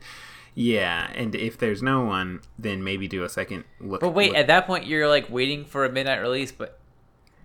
[0.55, 4.01] yeah, and if there's no one, then maybe do a second look.
[4.01, 6.79] But wait, look- at that point, you're like waiting for a midnight release, but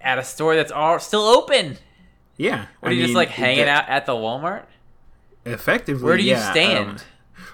[0.00, 1.78] at a store that's all still open.
[2.36, 4.64] Yeah, What are you just like hanging out at the Walmart?
[5.46, 6.88] Effectively, Where do you yeah, stand?
[6.88, 6.96] um,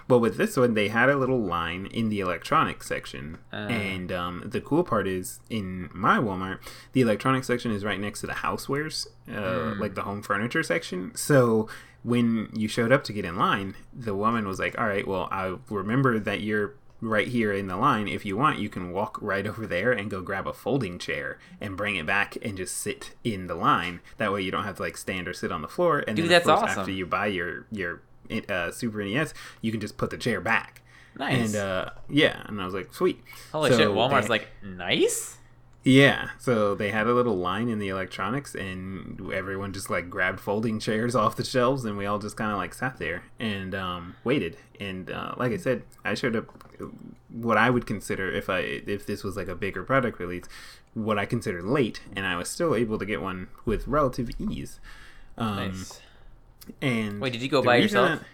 [0.08, 3.56] well, with this one, they had a little line in the electronics section, Uh.
[3.56, 6.58] and um, the cool part is in my Walmart,
[6.92, 9.80] the electronics section is right next to the housewares, uh, Hmm.
[9.80, 11.12] like the home furniture section.
[11.14, 11.68] So
[12.02, 15.28] when you showed up to get in line, the woman was like, "All right, well,
[15.30, 19.16] I remember that you're." Right here in the line, if you want, you can walk
[19.22, 22.76] right over there and go grab a folding chair and bring it back and just
[22.76, 24.00] sit in the line.
[24.18, 26.04] That way, you don't have to like stand or sit on the floor.
[26.06, 26.80] And Dude, then, of that's course, awesome.
[26.80, 28.02] after you buy your your
[28.50, 29.32] uh, Super NES,
[29.62, 30.82] you can just put the chair back.
[31.18, 31.54] Nice.
[31.54, 33.22] And uh, yeah, and I was like, sweet.
[33.50, 35.38] Holy So shit, Walmart's they- like nice.
[35.84, 36.30] Yeah.
[36.38, 40.78] So they had a little line in the electronics, and everyone just like grabbed folding
[40.78, 44.16] chairs off the shelves, and we all just kind of like sat there and um,
[44.24, 44.56] waited.
[44.78, 46.46] And uh, like I said, I showed up
[47.30, 50.44] what I would consider if I if this was like a bigger product release,
[50.94, 54.80] what I consider late, and I was still able to get one with relative ease.
[55.38, 56.00] Um, Nice.
[56.82, 58.20] And Wait, did you go by yourself?
[58.20, 58.26] that-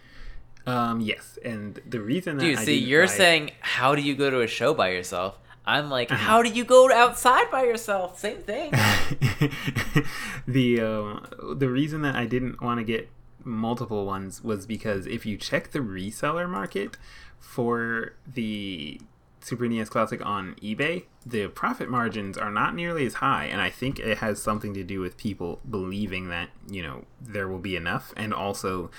[0.67, 4.31] um, yes, and the reason that Dude, I see, you're saying how do you go
[4.31, 5.39] to a show by yourself?
[5.67, 8.19] I'm like, how do you go outside by yourself?
[8.19, 8.71] Same thing.
[10.47, 13.09] the uh, the reason that I didn't want to get
[13.45, 16.97] multiple ones was because if you check the reseller market
[17.39, 19.01] for the
[19.41, 23.71] Super NES Classic on eBay, the profit margins are not nearly as high, and I
[23.71, 27.77] think it has something to do with people believing that you know there will be
[27.77, 28.91] enough, and also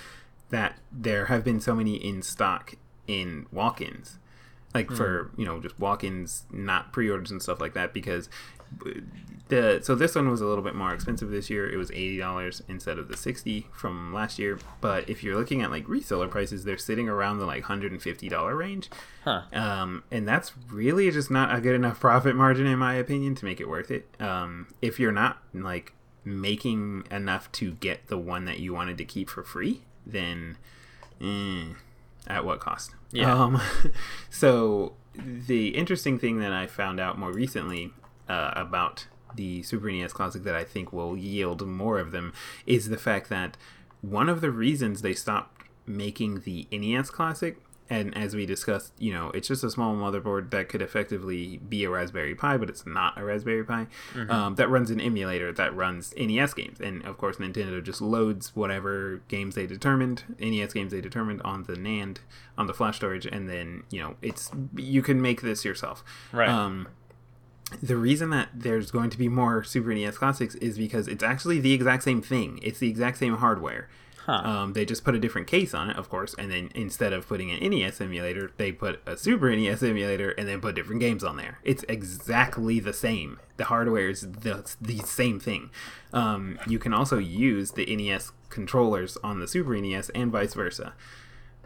[0.49, 2.75] that there have been so many in stock
[3.07, 4.17] in walk-ins
[4.77, 8.29] like for you know just walk-ins not pre-orders and stuff like that because
[9.49, 11.69] the so this one was a little bit more expensive this year.
[11.69, 14.59] It was $80 instead of the 60 from last year.
[14.81, 18.89] But if you're looking at like reseller prices they're sitting around the like $150 range.
[19.23, 19.43] Huh.
[19.53, 23.45] um, and that's really just not a good enough profit margin in my opinion to
[23.45, 24.07] make it worth it.
[24.19, 25.93] Um, if you're not like
[26.25, 30.57] making enough to get the one that you wanted to keep for free then
[31.21, 31.73] eh,
[32.27, 33.33] at what cost Yeah.
[33.33, 33.61] um,
[34.29, 37.91] so the interesting thing that i found out more recently
[38.29, 42.33] uh, about the super nes classic that i think will yield more of them
[42.65, 43.57] is the fact that
[44.01, 47.57] one of the reasons they stopped making the nes classic
[47.89, 51.83] and as we discussed, you know, it's just a small motherboard that could effectively be
[51.83, 53.87] a Raspberry Pi, but it's not a Raspberry Pi.
[54.29, 58.55] Um, that runs an emulator that runs NES games, and of course, Nintendo just loads
[58.55, 62.17] whatever games they determined, NES games they determined on the NAND,
[62.57, 66.03] on the flash storage, and then you know, it's you can make this yourself.
[66.31, 66.49] Right.
[66.49, 66.87] Um,
[67.81, 71.59] the reason that there's going to be more Super NES classics is because it's actually
[71.59, 72.59] the exact same thing.
[72.63, 73.89] It's the exact same hardware.
[74.27, 74.41] Huh.
[74.43, 77.25] Um, they just put a different case on it, of course, and then instead of
[77.25, 81.23] putting an NES emulator, they put a Super NES emulator and then put different games
[81.23, 81.59] on there.
[81.63, 83.39] It's exactly the same.
[83.55, 85.69] The hardware is the, the same thing.
[86.11, 90.93] Um, you can also use the NES controllers on the Super NES and vice versa.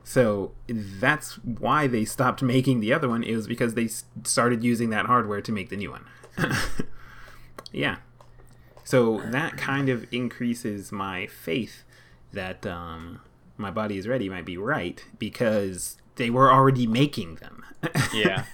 [0.03, 3.23] So that's why they stopped making the other one.
[3.23, 3.89] It was because they
[4.23, 6.05] started using that hardware to make the new one.
[7.71, 7.97] yeah.
[8.83, 11.85] So that kind of increases my faith
[12.33, 13.21] that um,
[13.57, 17.63] my body is ready might be right because they were already making them.
[18.13, 18.45] Yeah.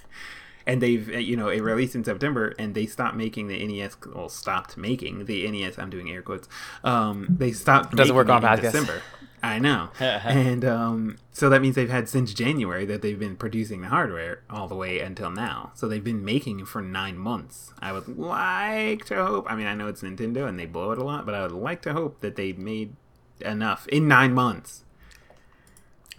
[0.66, 3.98] and they've uh, you know it released in September, and they stopped making the NES.
[4.14, 5.78] Well, stopped making the NES.
[5.80, 6.48] I'm doing air quotes.
[6.84, 7.96] Um, they stopped.
[7.96, 8.62] Doesn't work on in.
[8.62, 9.02] December.
[9.44, 13.82] I know, and um, so that means they've had since January that they've been producing
[13.82, 15.72] the hardware all the way until now.
[15.76, 17.72] So they've been making it for nine months.
[17.80, 19.46] I would like to hope.
[19.50, 21.52] I mean, I know it's Nintendo and they blow it a lot, but I would
[21.52, 22.96] like to hope that they made
[23.42, 24.84] enough in nine months.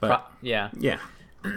[0.00, 0.70] But Pro- yeah.
[0.78, 0.98] yeah
[1.44, 1.48] i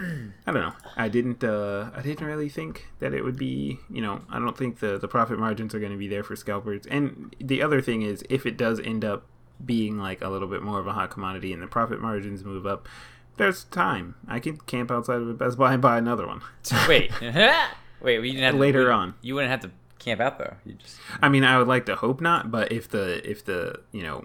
[0.46, 4.20] don't know i didn't uh i didn't really think that it would be you know
[4.30, 7.34] i don't think the the profit margins are going to be there for scalpers and
[7.40, 9.26] the other thing is if it does end up
[9.64, 12.64] being like a little bit more of a hot commodity and the profit margins move
[12.66, 12.88] up
[13.36, 16.40] there's time i can camp outside of a best buy and buy another one
[16.88, 17.10] Wait.
[17.20, 19.14] Wait, we didn't have to, Later we- on.
[19.22, 19.70] You wouldn't have to
[20.00, 20.54] camp out though.
[20.64, 23.80] You just i mean i would like to hope not but if the if the
[23.92, 24.24] you know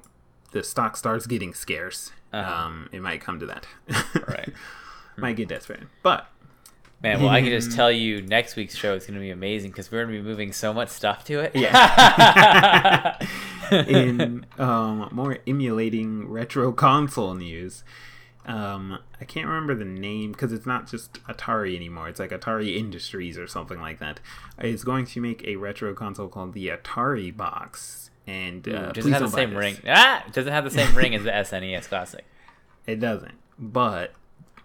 [0.52, 2.66] the stock starts getting scarce Uh-huh.
[2.66, 3.66] um it might come to that
[4.28, 4.54] right.
[5.18, 6.28] might get desperate but
[7.04, 9.70] Man, well, I can just tell you next week's show is going to be amazing
[9.70, 11.52] because we're going to be moving so much stuff to it.
[11.56, 13.16] Yeah.
[13.72, 17.84] in um, more emulating retro console news.
[18.48, 22.08] Um, I can't remember the name because it's not just Atari anymore.
[22.10, 24.20] It's like Atari Industries or something like that.
[24.60, 29.14] Is going to make a retro console called the Atari Box, and uh, Ooh, doesn't
[29.14, 29.60] have the same this.
[29.60, 29.78] ring.
[29.88, 32.26] Ah, it doesn't have the same ring as the SNES Classic.
[32.86, 33.36] It doesn't.
[33.58, 34.12] But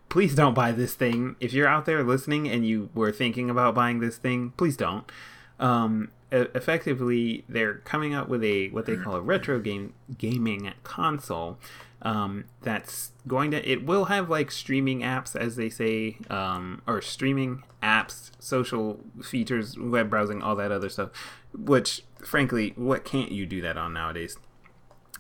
[0.09, 1.37] please don't buy this thing.
[1.41, 5.11] If you're out there listening and you were thinking about buying this thing, please don't.
[5.59, 11.59] Um, effectively, they're coming out with a what they call a retro game gaming console.
[12.05, 17.01] Um, that's going to it will have like streaming apps as they say um, or
[17.01, 21.11] streaming apps social features web browsing all that other stuff
[21.57, 24.37] which frankly what can't you do that on nowadays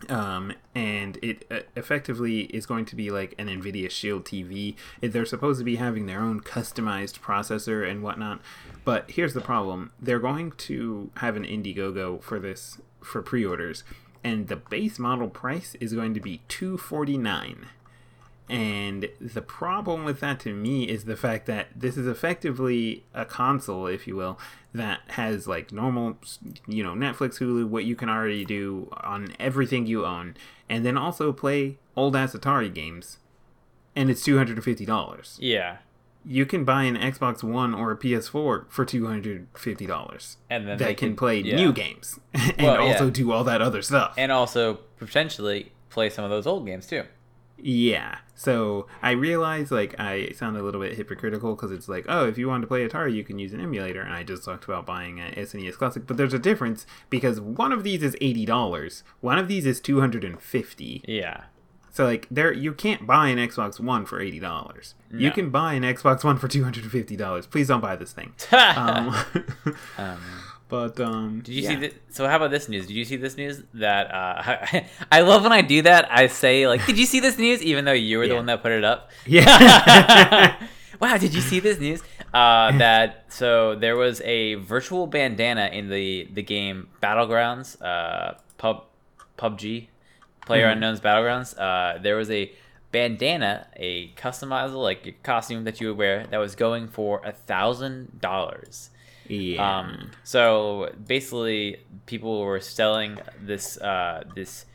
[0.08, 4.74] um, and it uh, effectively is going to be like an NVIDIA Shield TV.
[5.00, 8.40] They're supposed to be having their own customized processor and whatnot,
[8.84, 13.84] but here's the problem: they're going to have an Indiegogo for this for pre-orders,
[14.24, 17.66] and the base model price is going to be two forty nine.
[18.52, 23.24] And the problem with that to me is the fact that this is effectively a
[23.24, 24.38] console, if you will,
[24.74, 26.18] that has like normal,
[26.66, 30.36] you know, Netflix, Hulu, what you can already do on everything you own,
[30.68, 33.16] and then also play old ass Atari games.
[33.96, 35.38] And it's two hundred and fifty dollars.
[35.40, 35.78] Yeah.
[36.24, 40.36] You can buy an Xbox One or a PS4 for two hundred fifty dollars.
[40.50, 41.56] And then that they can, can- play yeah.
[41.56, 42.92] new games and Well, yeah.
[42.92, 44.14] also do all that other stuff.
[44.18, 47.04] And also potentially play some of those old games too.
[47.58, 48.18] Yeah.
[48.34, 52.36] So I realize like I sound a little bit hypocritical because it's like, oh, if
[52.36, 54.84] you want to play Atari, you can use an emulator, and I just talked about
[54.84, 59.04] buying a SNES Classic, but there's a difference because one of these is eighty dollars,
[59.20, 61.04] one of these is two hundred and fifty.
[61.06, 61.44] Yeah.
[61.92, 64.94] So like there, you can't buy an Xbox One for eighty dollars.
[65.14, 67.46] You can buy an Xbox One for two hundred and fifty dollars.
[67.46, 68.32] Please don't buy this thing.
[68.52, 69.14] um,
[69.98, 70.20] Um,
[70.72, 71.68] but um, Did you yeah.
[71.68, 71.92] see that?
[72.08, 72.86] So how about this news?
[72.86, 73.62] Did you see this news?
[73.74, 74.80] That uh,
[75.12, 76.10] I love when I do that.
[76.10, 78.62] I say like, "Did you see this news?" Even though you were the one that
[78.62, 79.10] put it up.
[79.26, 80.56] Yeah.
[81.00, 82.02] wow, did you see this news?
[82.32, 88.84] Uh, that so there was a virtual bandana in the the game Battlegrounds, uh, pub
[89.36, 89.88] PUBG,
[90.46, 90.72] Player Mhm.
[90.72, 91.52] Unknown's Battlegrounds.
[91.58, 92.50] Uh, there was a
[92.92, 98.22] bandana, a customizable like costume that you would wear that was going for a thousand
[98.22, 98.88] dollars.
[99.32, 99.78] Yeah.
[99.78, 104.66] Um, so basically, people were selling this uh, this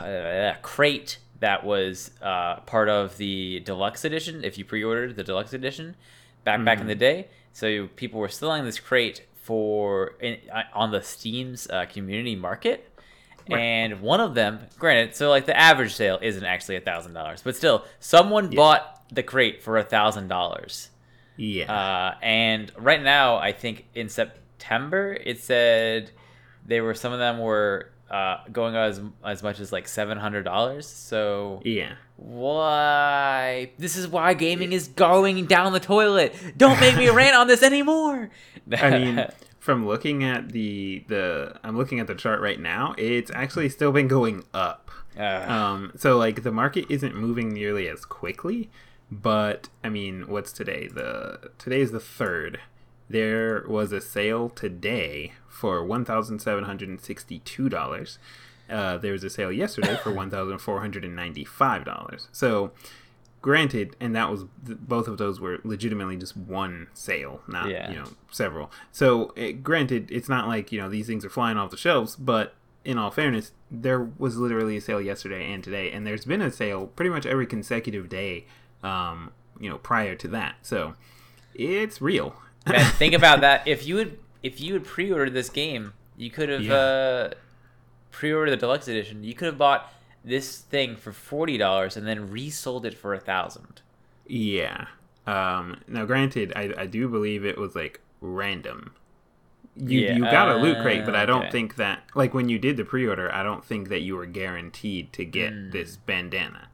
[0.00, 4.44] uh, crate that was uh, part of the deluxe edition.
[4.44, 5.96] If you pre-ordered the deluxe edition
[6.44, 10.90] back back in the day, so people were selling this crate for in, uh, on
[10.92, 12.86] the Steam's uh, community market.
[13.50, 13.58] Right.
[13.58, 17.42] And one of them, granted, so like the average sale isn't actually a thousand dollars,
[17.42, 20.90] but still, someone bought the crate for a thousand dollars.
[21.40, 21.72] Yeah.
[21.72, 26.10] Uh, and right now, I think in September, it said
[26.66, 30.42] they were some of them were uh, going as as much as like seven hundred
[30.44, 30.86] dollars.
[30.86, 31.94] So yeah.
[32.16, 33.70] why?
[33.78, 36.34] This is why gaming is going down the toilet.
[36.56, 38.30] Don't make me rant on this anymore.
[38.76, 39.26] I mean,
[39.58, 43.92] from looking at the the I'm looking at the chart right now, it's actually still
[43.92, 44.90] been going up.
[45.18, 48.70] Uh, Um, so like the market isn't moving nearly as quickly,
[49.10, 50.88] but I mean, what's today?
[50.88, 52.60] The today is the third.
[53.08, 58.18] There was a sale today for one thousand seven hundred and sixty-two dollars.
[58.68, 62.28] Uh, there was a sale yesterday for one thousand four hundred and ninety-five dollars.
[62.30, 62.70] So,
[63.42, 67.90] granted, and that was both of those were legitimately just one sale, not Yeah.
[67.90, 68.70] you know several.
[68.92, 72.14] So, it, granted, it's not like you know these things are flying off the shelves,
[72.14, 72.54] but
[72.84, 76.50] in all fairness, there was literally a sale yesterday and today, and there's been a
[76.52, 78.46] sale pretty much every consecutive day,
[78.82, 80.56] um, you know, prior to that.
[80.62, 80.94] So
[81.54, 82.34] it's real.
[82.68, 83.66] Man, think about that.
[83.66, 86.74] If you would if you had pre-ordered this game, you could have Yeah.
[86.74, 87.30] uh,
[88.10, 89.22] pre-ordered the deluxe edition.
[89.24, 89.92] You could have bought
[90.24, 93.82] this thing for forty dollars and then resold it for a thousand.
[94.26, 94.86] Yeah.
[95.26, 98.94] Um, now, granted, I, I do believe it was like random.
[99.76, 101.50] You Yeah, you got a loot crate, but I don't okay.
[101.50, 105.12] think that like when you did the pre-order, I don't think that you were guaranteed
[105.14, 105.70] to get Hmm.
[105.70, 106.68] this bandana.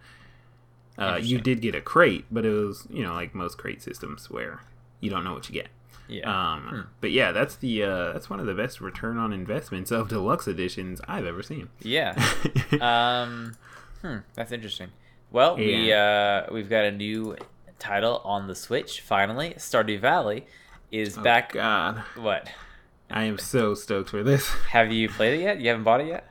[0.98, 4.30] Uh, you did get a crate, but it was you know like most crate systems
[4.30, 4.60] where
[5.00, 5.68] you don't know what you get.
[6.08, 6.52] Yeah.
[6.52, 6.80] Um, Hmm.
[7.00, 10.46] But yeah, that's the uh, that's one of the best return on investments of deluxe
[10.46, 11.68] editions I've ever seen.
[11.82, 12.14] Yeah.
[12.80, 13.56] um,
[14.02, 14.90] hmm, that's interesting.
[15.32, 17.36] Well, we uh, we've got a new
[17.78, 19.00] title on the Switch.
[19.00, 20.46] Finally, Stardew Valley
[20.92, 21.50] is back.
[21.54, 22.48] Oh, God, What?
[23.10, 24.48] I am so stoked for this.
[24.70, 25.60] Have you played it yet?
[25.60, 26.28] You haven't bought it yet,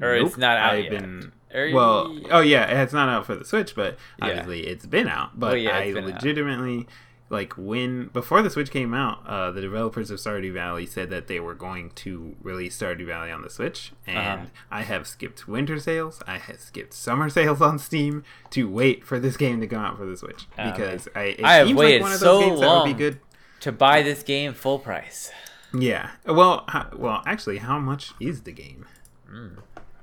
[0.00, 1.00] or it's not out I've yet?
[1.02, 2.18] been Or- well.
[2.30, 4.26] Oh yeah, it's not out for the Switch, but Yeah.
[4.28, 5.38] obviously it's been out.
[5.38, 6.04] But yeah, I it's out.
[6.04, 6.86] legitimately
[7.30, 11.26] like when before the Switch came out, uh, the developers of Stardew Valley said that
[11.26, 14.46] they were going to release Stardew Valley on the Switch, and Uh-huh.
[14.70, 19.18] I have skipped winter sales, I have skipped summer sales on Steam to wait for
[19.20, 20.72] this game to come out for the Switch Oh, man.
[20.72, 22.86] because I it I have waited like one of so those games that would long.
[22.88, 23.20] be good.
[23.60, 25.30] to buy this game full price.
[25.74, 26.10] Yeah.
[26.24, 28.86] Well, ho- well, actually, how much is the game?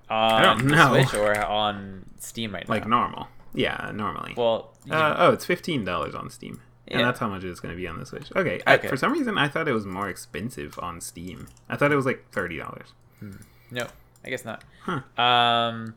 [0.09, 0.93] On don't know.
[1.03, 3.01] Switch or on Steam right Like now.
[3.01, 3.27] Like normal?
[3.53, 4.33] Yeah, normally.
[4.35, 6.97] well, Uh, oh, it's fifteen dollars on Steam, Yeah.
[6.99, 8.31] and that's how much it's going to be on the Switch.
[8.35, 8.61] Okay.
[8.67, 8.87] I, Okay.
[8.87, 11.47] for some reason, I thought it was more expensive on Steam.
[11.69, 12.93] I thought it was like thirty dollars.
[13.71, 13.87] no,
[14.23, 14.63] I guess not.
[14.83, 15.01] Huh.
[15.21, 15.95] Um,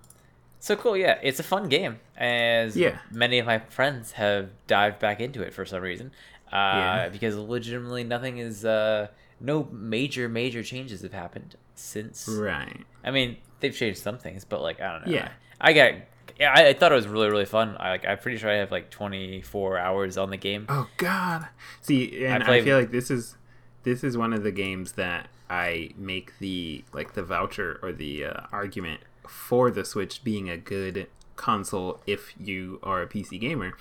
[0.60, 0.96] so cool.
[0.96, 2.98] Yeah, it's a fun game, as Yeah.
[3.10, 6.12] many of my friends have dived back into it for some reason.
[6.50, 7.08] Uh, Yeah.
[7.10, 9.08] because legitimately nothing is uh,
[9.40, 12.26] no major major changes have happened since.
[12.28, 12.86] Right.
[13.04, 15.12] I mean, they've changed some things, but like I don't know.
[15.12, 15.30] Yeah.
[15.60, 15.92] I got.
[16.38, 17.76] Yeah, I, I thought it was really really fun.
[17.80, 18.06] I like.
[18.06, 20.66] I'm pretty sure I have like 24 hours on the game.
[20.68, 21.48] Oh God.
[21.80, 23.36] See, and I, played- feel like this is
[23.82, 28.26] this is one of the games that I make the like the voucher or the
[28.26, 33.72] uh, argument for the Switch being a good console if you are a PC gamer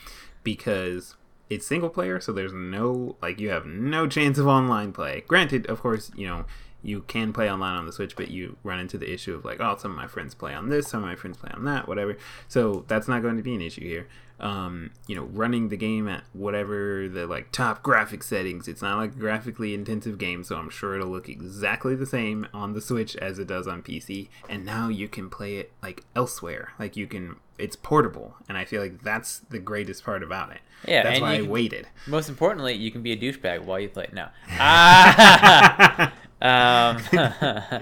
[0.44, 1.16] because
[1.50, 5.24] it's single player, so there's no like you have no chance of online play.
[5.28, 6.46] Granted, of course, you know
[6.88, 9.60] you can play online on the Switch, but you run into the issue of like,
[9.60, 11.88] oh, some of my friends play on this, some of my friends play on that,
[11.88, 12.18] whatever.
[12.48, 14.08] So that's not going to be an issue here.
[14.40, 18.68] Um, you know, running the game at whatever the like top graphic settings.
[18.68, 22.48] It's not like a graphically intensive game, so I'm sure it'll look exactly the same
[22.54, 24.30] on the Switch as it does on PC.
[24.48, 26.74] And now you can play it like elsewhere.
[26.78, 30.60] Like you can, it's portable, and I feel like that's the greatest part about it.
[30.88, 31.88] Yeah, that's why you I can- waited.
[32.06, 34.14] Most importantly, you can be a douchebag while you play it.
[34.14, 34.28] No.
[34.60, 36.14] Ah!
[36.42, 36.98] um,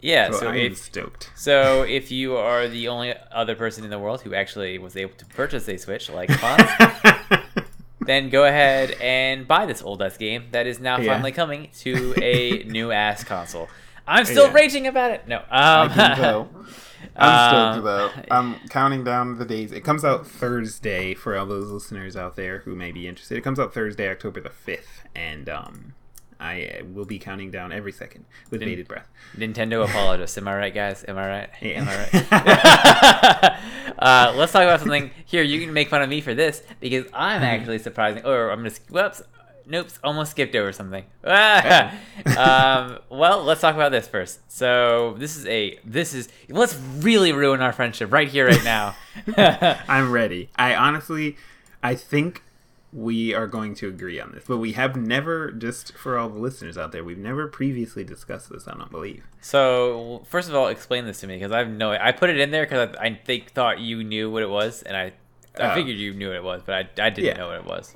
[0.00, 0.30] yeah.
[0.30, 1.30] So, So I am if stoked.
[1.34, 5.14] so, if you are the only other person in the world who actually was able
[5.16, 7.44] to purchase a Switch, like Fonz,
[8.00, 11.12] then go ahead and buy this old ass game that is now Yeah.
[11.14, 13.68] finally coming to a new ass console.
[14.06, 14.54] I'm still Yeah.
[14.54, 15.28] raging about it.
[15.28, 15.36] No.
[15.38, 16.48] Um, I can tell.
[17.16, 18.10] I'm Um, stoked though.
[18.34, 19.70] I'm counting down the days.
[19.72, 23.36] It comes out Thursday for all those listeners out there who may be interested.
[23.38, 25.94] It comes out Thursday, October the fifth, and um,
[26.40, 29.06] I uh, will be counting down every second with bated breath.
[29.36, 30.38] Nintendo apologists.
[30.38, 31.04] Am I right, guys?
[31.06, 31.50] Am I right?
[31.60, 31.80] Yeah.
[31.82, 33.94] Am I right?
[33.98, 35.42] uh, let's talk about something here.
[35.42, 38.24] You can make fun of me for this because I'm actually surprising.
[38.24, 39.22] Or I'm just whoops.
[39.66, 41.04] Nope, almost skipped over something.
[41.22, 44.40] um, well, let's talk about this first.
[44.50, 48.96] So this is a this is let's really ruin our friendship right here, right now.
[49.36, 50.48] I'm ready.
[50.56, 51.36] I honestly,
[51.82, 52.42] I think
[52.92, 55.50] we are going to agree on this, but we have never.
[55.52, 58.66] Just for all the listeners out there, we've never previously discussed this.
[58.66, 59.24] I don't believe.
[59.40, 61.92] so first of all, explain this to me because I have no.
[61.92, 64.82] I put it in there because I, I think thought you knew what it was,
[64.82, 65.12] and I
[65.58, 65.74] I Oh.
[65.74, 67.34] figured you knew what it was, but I, I didn't Yeah.
[67.38, 67.94] know what it was.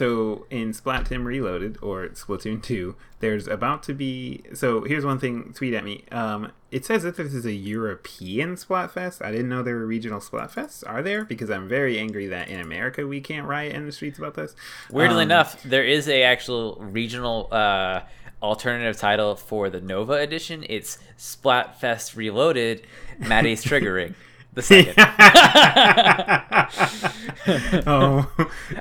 [0.00, 4.42] So in Splat Tim Reloaded or Splatoon 2, there's about to be.
[4.54, 5.52] So here's one thing.
[5.52, 6.04] Tweet at me.
[6.10, 9.22] Um, it says that this is a European Splatfest.
[9.22, 10.82] I didn't know there were regional Splatfests.
[10.88, 11.26] Are there?
[11.26, 14.56] Because I'm very angry that in America we can't riot in the streets about this.
[14.90, 18.00] Weirdly Um, enough, there is a actual regional uh,
[18.42, 20.64] alternative title for the Nova edition.
[20.70, 22.86] It's Splatfest Reloaded.
[23.18, 24.14] Maddie's triggering
[24.54, 24.94] the second.
[27.86, 28.30] oh,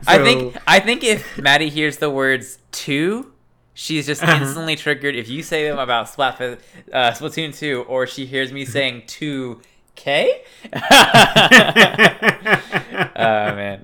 [0.07, 3.31] I think I think if Maddie hears the words two,
[3.73, 4.43] she's just Uh-huh.
[4.43, 5.15] instantly triggered.
[5.15, 6.59] If you say them about Splatfest,
[6.91, 9.61] uh, Splatoon two, or she hears me saying two
[9.95, 10.41] K.
[13.21, 13.83] Oh man.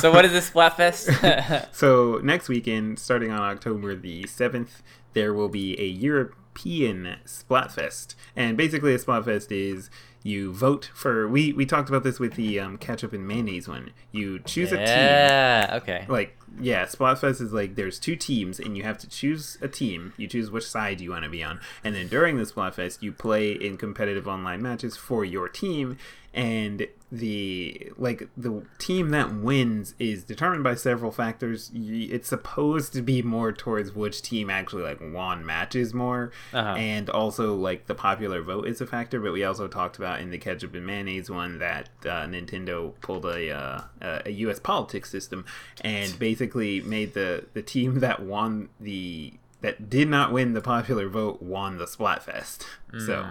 [0.00, 1.68] So what is this Splatfest?
[1.74, 8.14] So next weekend, starting on October the seventh, there will be a Europe European Splatfest,
[8.36, 9.90] and basically a Splatfest is
[10.24, 11.28] you vote for.
[11.28, 13.90] We we talked about this with the um, ketchup and mayonnaise one.
[14.10, 15.78] You choose a team Yeah.
[15.82, 16.06] Okay.
[16.08, 20.12] like yeah splatfest is like there's two teams and you have to choose a team.
[20.16, 21.60] You choose which side you want to be on.
[21.82, 25.98] And then during the splatfest you play in competitive online matches for your team
[26.32, 31.70] and the like the team that wins is determined by several factors.
[31.72, 36.74] It's supposed to be more towards which team actually like won matches more Uh-huh.
[36.76, 40.30] and also like the popular vote is a factor but we also talked about in
[40.30, 43.80] the ketchup and mayonnaise one that uh, nintendo pulled a, uh,
[44.26, 45.44] a us politics system
[45.82, 51.08] and basically made the the team that won the that did not win the popular
[51.08, 52.64] vote won the splatfest
[53.06, 53.26] so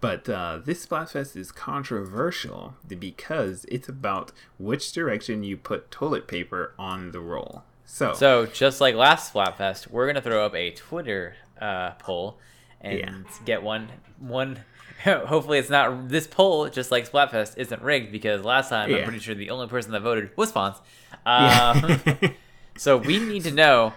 [0.00, 6.72] but uh, this Splatfest is controversial because it's about which direction you put toilet paper
[6.78, 7.64] on the roll.
[7.84, 12.38] So, So just like last Splatfest, we're gonna throw up a Twitter uh, poll
[12.80, 13.18] and Yeah.
[13.44, 13.88] get one
[14.18, 14.60] one.
[15.04, 16.68] Hopefully, it's not this poll.
[16.68, 20.00] Just like Splatfest isn't rigged because last time I'm pretty sure the only person that
[20.02, 20.76] voted was Fonz.
[21.26, 22.34] Um,
[22.78, 23.92] so we need to know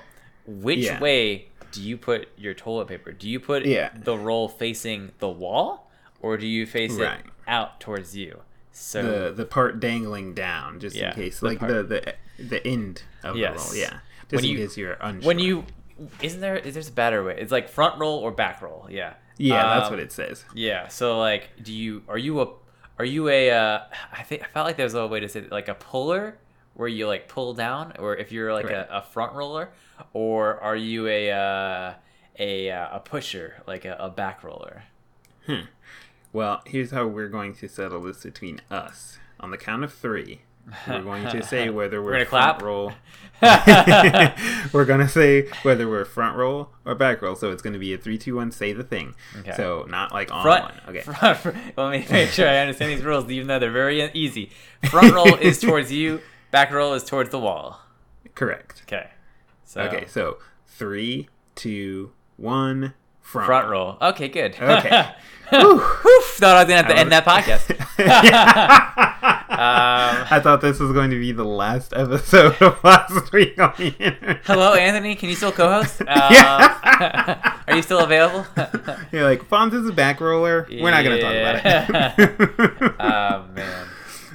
[0.45, 0.99] which Yeah.
[0.99, 3.13] way do you put your toilet paper?
[3.13, 3.91] Do you put Yeah.
[3.95, 7.19] the roll facing the wall, or do you face Right.
[7.19, 8.41] it out towards you?
[8.73, 12.15] So the the part dangling down, just Yeah, in case, the like part- the the
[12.43, 13.69] the end of Yes.
[13.69, 15.27] the roll, yeah, just When in you- case you're unsure.
[15.27, 15.65] when you
[16.21, 17.35] isn't there is there's a better way?
[17.37, 18.87] It's like front roll or back roll.
[18.89, 19.13] Yeah.
[19.37, 20.43] yeah, that's Um, what it says.
[20.55, 20.87] Yeah.
[20.87, 22.47] So like, do you are you a
[22.99, 25.51] are you a uh, I think I felt like there's a way to say it,
[25.51, 26.37] like a puller
[26.81, 28.73] where you like pull down, or if you're like Right.
[28.89, 29.69] a, a front roller,
[30.13, 31.93] or are you a uh,
[32.39, 34.83] a uh, a pusher like a, a back roller?
[36.33, 39.19] Well, here's how we're going to settle this between us.
[39.39, 40.41] On the count of three,
[40.87, 42.61] we're going to say whether we're, gonna front clap?
[42.63, 42.93] roll.
[44.71, 47.35] we're gonna say whether we're front roll or back roll.
[47.35, 48.51] So it's gonna be a three, two, one.
[48.51, 49.13] Say the thing.
[49.39, 49.53] Okay.
[49.55, 50.63] So not like on Front.
[50.63, 50.73] one.
[50.89, 51.01] Okay.
[51.01, 51.45] Front,
[51.77, 54.51] let me make sure I understand these rules, even though they're very easy.
[54.89, 56.21] Front roll is towards you.
[56.51, 57.81] Back roll is towards the wall.
[58.35, 58.81] Correct.
[58.83, 59.07] Okay.
[59.63, 60.05] So Okay.
[60.07, 60.37] So
[60.67, 62.93] three, two, one.
[63.21, 63.45] Front.
[63.45, 63.97] front roll.
[64.01, 64.55] Okay, good.
[64.59, 65.09] Okay.
[65.51, 67.69] Whew, thought I was gonna have to end that podcast.
[69.51, 73.73] um, I thought this was going to be the last episode of last week on
[73.77, 74.41] the internet.
[74.45, 75.15] hello, Anthony.
[75.15, 76.01] Can you still co-host?
[76.01, 77.57] Uh, Yeah.
[77.67, 78.45] are you still available?
[79.11, 80.67] You're like, Fonz is a back roller.
[80.69, 82.95] We're not going to talk about it.
[82.99, 83.87] oh man.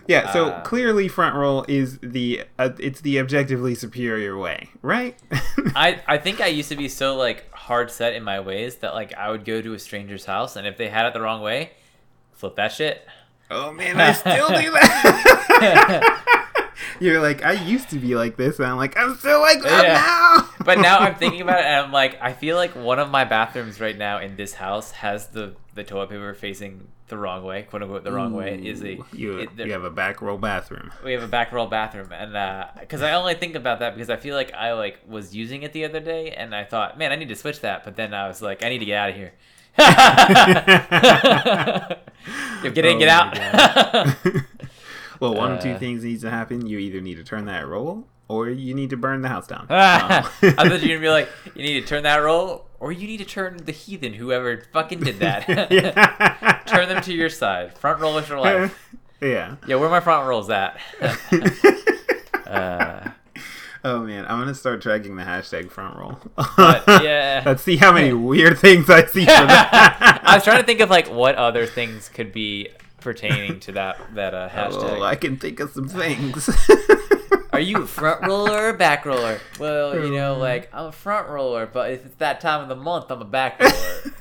[0.08, 5.16] Yeah, so uh, clearly front roll is the uh, it's the objectively superior way, right?
[5.74, 8.94] I, I think I used to be so like hard set in my ways that
[8.94, 11.42] like I would go to a stranger's house and if they had it the wrong
[11.42, 11.72] way,
[12.32, 13.06] flip that shit.
[13.50, 16.22] oh man, I still do that.
[17.00, 19.84] You're like, I used to be like this, and I'm like, I'm still like that
[19.84, 19.94] Yeah.
[19.94, 20.48] now.
[20.64, 23.24] But now I'm thinking about it and I'm like, I feel like one of my
[23.24, 27.62] bathrooms right now in this house has the the toilet paper facing the wrong way,
[27.62, 28.58] quote unquote the wrong way.
[28.64, 30.90] Is a you, it- you have a back roll bathroom.
[31.04, 34.10] we have a back roll bathroom and uh, because i only think about that because
[34.10, 37.12] i feel like i like was using it the other day and i thought man
[37.12, 39.10] i need to switch that but then i was like i need to get out
[39.10, 39.32] of here
[42.74, 43.38] get in Oh get out
[45.20, 46.66] well, one of two Uh, things needs to happen.
[46.66, 49.66] You either need to turn that roll, or you need to burn the house down.
[49.70, 52.92] i Um, thought you were gonna be like you need to turn that roll or
[52.92, 55.46] you need to turn the heathen whoever fucking did that
[56.66, 58.90] turn them to your side front rollers for life
[59.22, 59.56] yeah.
[59.66, 60.78] yeah where my front rolls at
[62.46, 63.08] uh,
[63.84, 66.18] Oh man, I'm gonna start tracking the hashtag front roll.
[66.56, 67.42] But, yeah.
[67.46, 69.24] Let's see how many weird things I see.
[69.28, 72.68] I was trying to think of like what other things could be
[73.00, 74.98] pertaining to that that uh, hashtag.
[74.98, 76.48] Oh, I can think of some things.
[77.52, 79.40] Are you a front roller or a back roller?
[79.58, 80.12] Well, you Um.
[80.14, 83.22] know, like I'm a front roller, but if it's that time of the month, I'm
[83.22, 83.72] a back roller.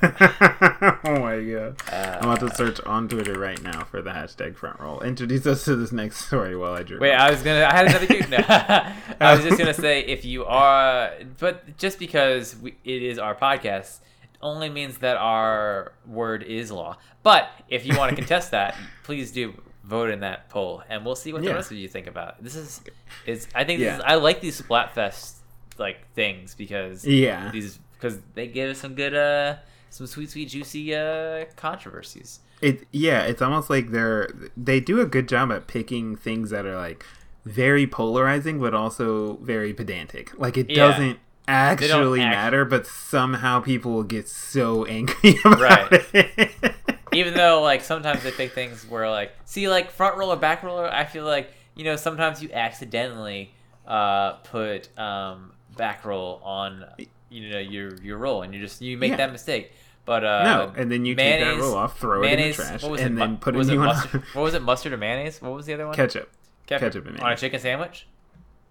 [1.04, 1.76] oh my god.
[1.92, 5.00] I'm about to search on Twitter right now for the hashtag front roll.
[5.02, 7.02] Introduce us to this next story while I drink.
[7.02, 7.64] Wait, I was gonna.
[7.70, 8.06] I had another.
[8.06, 8.38] Dude, no.
[8.38, 13.34] I was just gonna say if you are, but just because we, it is our
[13.34, 13.98] podcast,
[14.42, 16.96] only means that our word is law.
[17.22, 21.14] But if you want to contest that, please do vote in that poll, and we'll
[21.16, 22.30] see what the rest of you think about.
[22.38, 22.44] it.
[22.44, 22.80] This is,
[23.26, 23.90] is I think Yeah.
[23.90, 25.34] this is, I like these Splatfest
[25.78, 27.50] like things because Yeah.
[27.52, 29.56] these because they give us some good uh
[29.90, 32.40] some sweet sweet juicy uh controversies.
[32.62, 36.64] It yeah, it's almost like they're they do a good job at picking things that
[36.66, 37.04] are like
[37.44, 40.32] very polarizing but also very pedantic.
[40.38, 40.76] Like it Yeah.
[40.88, 41.18] doesn't
[41.48, 46.04] actually act- matter, but somehow people will get so angry about Right.
[46.12, 46.74] it.
[47.12, 50.92] even though like sometimes they pick things where like see like front roller back roller
[50.92, 53.54] i feel like you know sometimes you accidentally
[53.86, 56.84] uh put um back roll on
[57.30, 59.16] you know your your roll and you just you make Yeah.
[59.18, 59.72] that mistake
[60.04, 62.82] But uh, no, and then you take that roll off, throw it in the trash,
[62.82, 64.22] what was and it, then mu- put a it new one mustard.
[64.34, 64.62] What was it?
[64.62, 65.42] Mustard or mayonnaise?
[65.42, 65.96] What was the other one?
[65.96, 66.30] Ketchup.
[66.66, 66.92] Ketchup.
[66.92, 68.06] ketchup and on a chicken sandwich.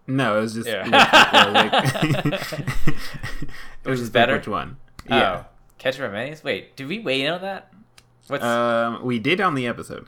[0.08, 0.68] No, it was just.
[0.68, 0.88] Yeah.
[1.54, 2.44] like-
[3.84, 4.34] it was just better?
[4.34, 4.78] Like which one?
[5.10, 5.44] Yeah.
[5.44, 6.44] Oh, ketchup and mayonnaise.
[6.44, 7.72] Wait, did we weigh in on that?
[8.28, 10.08] What's Um, we did on the episode.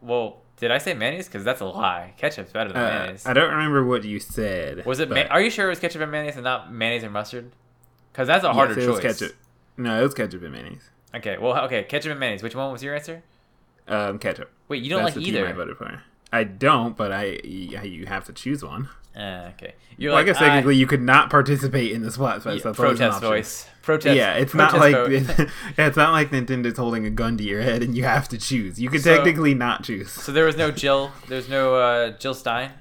[0.00, 0.42] well?
[0.58, 1.26] Did I say mayonnaise?
[1.26, 2.14] Because that's a lie.
[2.16, 3.26] Ketchup's better than Uh, mayonnaise.
[3.26, 4.86] I don't remember what you said.
[4.86, 5.10] Was it?
[5.10, 7.52] Ma- are you sure it was ketchup and mayonnaise and not mayonnaise and mustard?
[8.10, 9.04] Because that's a harder yes, it choice.
[9.04, 9.36] was ketchup.
[9.76, 10.88] No, it was ketchup and mayonnaise.
[11.14, 12.42] Okay, well, okay, ketchup and mayonnaise.
[12.42, 13.22] Which one was your answer?
[13.86, 14.50] Um, ketchup.
[14.68, 15.52] Wait, you don't That's like the team I either.
[15.54, 16.02] voted for.
[16.32, 18.88] I don't, but I you have to choose one.
[19.16, 22.56] Uh, okay, you're Well, like I guess technically you could not participate in the Splatfest.
[22.58, 23.66] yeah, That's protest voice.
[23.82, 24.16] Protest.
[24.16, 24.94] yeah, it's not like
[25.78, 28.36] yeah, it's not like Nintendo's holding a gun to your head and you have to
[28.38, 28.78] choose.
[28.80, 30.10] You could So- technically not choose.
[30.10, 31.12] So there was no Jill.
[31.28, 32.72] There's no uh, Jill Stein.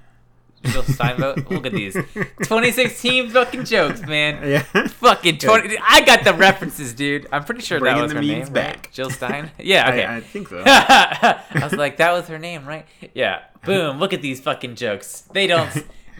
[0.65, 1.49] Jill Stein vote.
[1.51, 4.49] Look at these 2016 fucking jokes, man.
[4.49, 4.63] yeah.
[4.87, 5.77] Fucking 20.
[5.87, 7.27] I got the references, dude.
[7.31, 8.53] I'm pretty sure Bringing that was the her memes name.
[8.53, 8.75] back.
[8.77, 8.91] Right?
[8.91, 9.51] Jill Stein.
[9.59, 9.89] Yeah.
[9.89, 10.03] Okay.
[10.05, 10.63] I, I think so.
[10.65, 12.85] I was like, that was her name, right?
[13.13, 13.41] Yeah.
[13.63, 13.99] Boom.
[13.99, 15.21] Look at these fucking jokes.
[15.33, 15.69] They don't.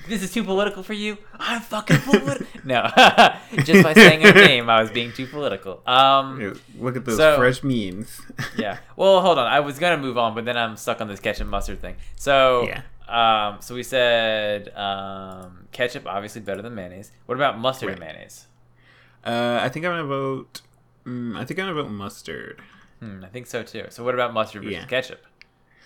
[0.08, 1.18] This is too political for you.
[1.40, 2.46] I'm fucking political.
[2.66, 2.90] No,
[3.64, 5.82] just by saying her name, I was being too political.
[5.86, 6.60] Um.
[6.80, 8.20] Look at those So- fresh memes.
[8.58, 8.80] yeah.
[8.96, 9.46] Well, hold on.
[9.46, 11.96] I was gonna move on, but then I'm stuck on this ketchup mustard thing.
[12.16, 12.82] So, Yeah.
[13.08, 17.12] um, so we said um, ketchup obviously better than mayonnaise.
[17.28, 18.48] What about mustard and mayonnaise?
[19.24, 20.62] Uh, I think I'm gonna vote.
[21.06, 22.62] Mm, I think I'm gonna vote mustard.
[23.00, 23.86] Hmm, I think so too.
[23.90, 24.86] So what about mustard versus Yeah.
[24.86, 25.24] ketchup?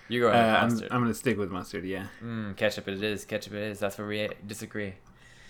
[0.10, 0.88] You're going Uh, with I'm.
[0.96, 1.86] I'm gonna stick with mustard.
[1.86, 3.24] Yeah, Mm, ketchup it is.
[3.26, 3.80] Ketchup it is.
[3.80, 4.96] That's where we disagree.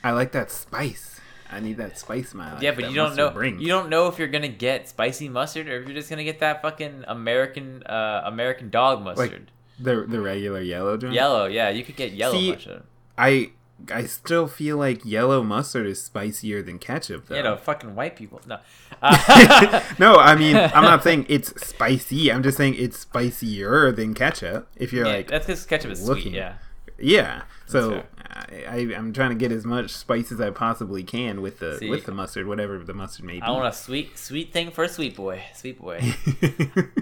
[0.04, 1.20] I like that spice.
[1.52, 2.62] I need that spice life.
[2.62, 3.32] yeah, but you don't know.
[3.32, 3.60] brings.
[3.62, 6.40] You don't know if you're gonna get spicy mustard or if you're just gonna get
[6.42, 9.50] that fucking American uh, American dog mustard.
[9.80, 11.14] the the regular yellow joint.
[11.14, 12.84] yellow, yeah, you could get yellow See, mustard.
[13.18, 13.52] I
[13.92, 17.28] I still feel like yellow mustard is spicier than ketchup.
[17.28, 17.38] Though.
[17.38, 18.42] You know, fucking white people.
[18.48, 18.60] No.
[19.02, 22.30] Uh, no, I mean I'm not saying it's spicy.
[22.30, 24.68] I'm just saying it's spicier than ketchup.
[24.76, 26.24] If you're yeah, like, that's because ketchup is looking.
[26.24, 26.34] sweet.
[26.34, 26.56] Yeah.
[26.98, 27.42] yeah.
[27.68, 28.04] So.
[28.30, 31.78] I, I I'm trying to get as much spice as I possibly can with the
[31.78, 33.42] See, with the mustard, whatever the mustard may be.
[33.42, 35.44] I want a sweet, sweet thing for a sweet boy.
[35.54, 36.02] Sweet boy.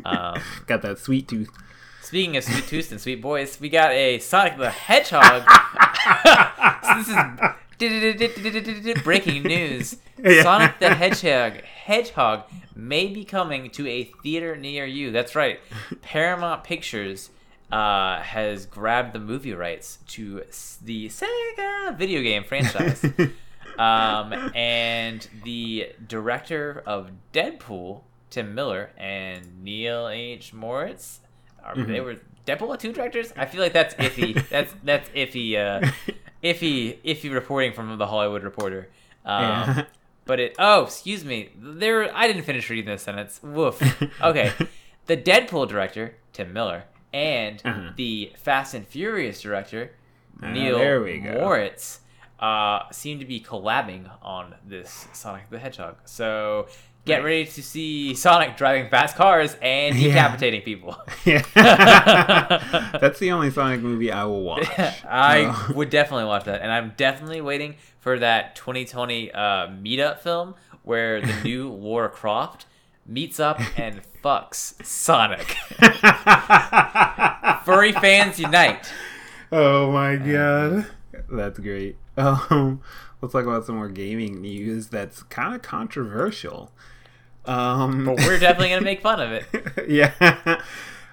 [0.05, 1.49] Um, Got that sweet tooth.
[2.07, 5.43] Speaking of sweet tooth and sweet boys, we got a Sonic the Hedgehog.
[6.81, 7.09] so this
[8.95, 9.97] is breaking news.
[10.17, 10.41] Yeah.
[10.41, 15.11] Sonic the Hedgehog Hedgehog may be coming to a theater near you.
[15.11, 15.59] That's right.
[16.01, 17.29] Paramount Pictures
[17.73, 20.43] uh, has grabbed the movie rights to
[20.81, 23.03] the Sega video game franchise.
[23.77, 30.51] um, and the director of Deadpool, Tim Miller, and Neil H.
[30.51, 31.19] Moritz,
[31.67, 33.33] are they were Deadpool two directors?
[33.35, 34.47] I feel like that's iffy.
[34.49, 35.55] that's that's iffy.
[35.57, 35.89] Uh,
[36.43, 38.89] iffy, iffy reporting from the Hollywood Reporter.
[39.25, 39.85] Um, Yeah.
[40.25, 40.55] But it.
[40.59, 41.49] Oh, excuse me.
[41.57, 43.39] There, I didn't finish reading this sentence.
[43.41, 43.81] Woof.
[44.21, 44.51] Okay,
[45.05, 47.91] the Deadpool director Tim Miller and Uh-huh.
[47.95, 49.91] the Fast and Furious director
[50.43, 51.31] Ah, Neil there we go.
[51.39, 52.01] Moritz
[52.39, 55.95] uh, seem to be collabing on this Sonic the Hedgehog.
[56.05, 56.67] So
[57.07, 57.23] get Right.
[57.25, 60.09] ready to see Sonic driving fast cars and Yeah.
[60.09, 60.95] decapitating people.
[61.25, 61.41] Yeah.
[63.01, 64.67] That's the only Sonic movie I will watch.
[65.05, 70.19] I Uh, would definitely watch that, and I'm definitely waiting for that 2020 uh, meetup
[70.19, 72.65] film where the new Lara Croft
[73.05, 75.55] meets up and fucks Sonic.
[77.65, 78.91] Furry fans unite.
[79.51, 80.87] oh my god.
[81.29, 81.97] That's great.
[82.15, 82.81] Um,
[83.21, 86.71] let's talk about some more gaming news that's kind of controversial.
[87.47, 89.45] Um, But we're definitely gonna make fun of it.
[89.87, 90.61] yeah.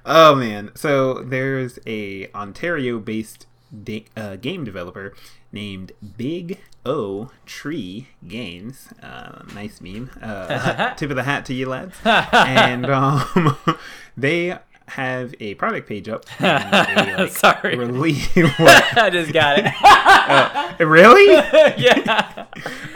[0.05, 0.71] Oh man.
[0.75, 3.47] So there's a Ontario-based
[3.85, 5.15] da- uh, game developer
[5.53, 8.89] named Big O Tree Games.
[9.03, 10.11] Uh, nice meme.
[10.21, 11.95] Uh, tip of the hat to you lads.
[12.05, 13.57] and um,
[14.17, 14.59] they
[14.89, 16.27] have a product page up.
[16.41, 17.77] a, like, Sorry.
[17.77, 18.29] Release.
[18.37, 20.85] I just got it.
[20.85, 21.33] really?
[21.83, 22.47] yeah.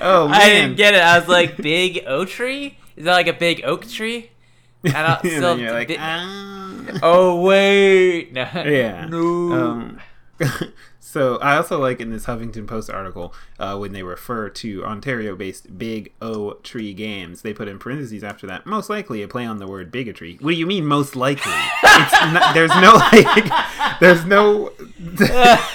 [0.01, 0.41] Oh man.
[0.41, 1.01] I didn't get it.
[1.01, 2.77] I was like, big O tree?
[2.99, 4.31] Is that like a big oak tree?
[4.85, 5.59] And still.
[5.59, 6.99] you're like, ah.
[7.03, 8.49] oh wait, no.
[8.55, 9.07] Yeah.
[9.07, 9.53] No.
[9.53, 10.01] Um,
[11.01, 15.77] so I also like in this Huffington Post article uh, when they refer to Ontario-based
[15.79, 18.67] Big O Tree Games, they put in parentheses after that.
[18.67, 20.39] Most likely a play on the word bigotry.
[20.41, 21.53] What do you mean most likely?
[21.83, 24.73] it's not, there's no like, there's no,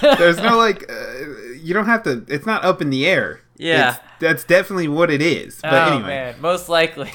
[0.02, 1.26] there's no like, uh,
[1.58, 2.26] you don't have to.
[2.30, 3.42] It's not up in the air.
[3.58, 3.90] Yeah.
[3.90, 5.60] It's, that's definitely what it is.
[5.62, 7.12] But oh anyway, man, most likely.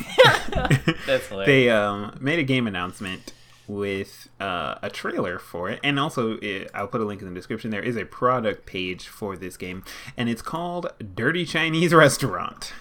[1.46, 3.32] They um, made a game announcement
[3.66, 7.34] with uh, a trailer for it, and also it, I'll put a link in the
[7.34, 7.70] description.
[7.70, 9.84] There is a product page for this game,
[10.16, 12.72] and it's called Dirty Chinese Restaurant.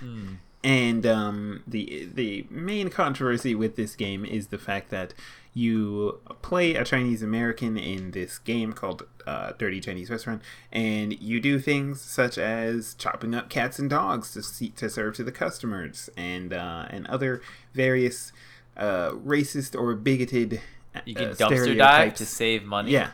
[0.64, 5.14] and um, the the main controversy with this game is the fact that
[5.58, 10.42] you play a Chinese American in this game called uh, Dirty Chinese Restaurant,
[10.72, 15.16] and you do things such as chopping up cats and dogs to see, to serve
[15.16, 17.42] to the customers, and uh, and other
[17.74, 18.32] various
[18.78, 20.62] uh, racist or bigoted.
[21.06, 22.18] You can uh, dumpster dive stereotypes.
[22.20, 22.92] to save money.
[22.92, 23.12] Yeah.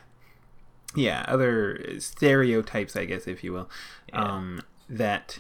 [0.95, 3.69] Yeah, other stereotypes, I guess, if you will,
[4.09, 4.21] Yeah.
[4.21, 5.39] um, that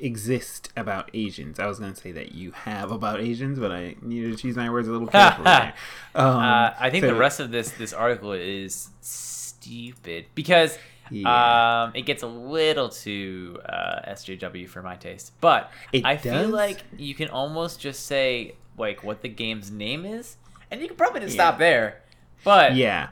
[0.00, 1.58] exist about Asians.
[1.58, 4.56] I was going to say that you have about Asians, but I needed to choose
[4.56, 5.46] my words a little carefully.
[5.46, 5.72] Um,
[6.14, 10.78] Uh, I think so- the rest of this this article is stupid because
[11.10, 11.84] Yeah.
[11.84, 15.32] um, it gets a little too uh, SJW for my taste.
[15.40, 20.04] But It I feel like you can almost just say like what the game's name
[20.04, 20.36] is,
[20.70, 21.42] and you can probably just Yeah.
[21.48, 22.02] stop there.
[22.44, 23.08] But Yeah,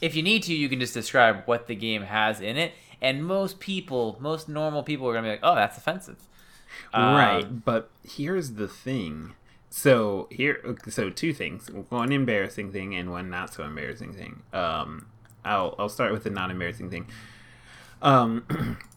[0.00, 2.72] if you need to, you can just describe what the game has in it,
[3.04, 6.16] and most people, most normal people, are gonna be like, "Oh, that's offensive."
[6.92, 7.64] Um, right.
[7.64, 9.34] But here's the thing.
[9.70, 11.68] So here, so two things.
[11.90, 14.42] One embarrassing thing and one not so embarrassing thing.
[14.52, 15.06] Um,
[15.44, 17.06] I'll I'll start with the not embarrassing thing.
[18.00, 18.78] Um,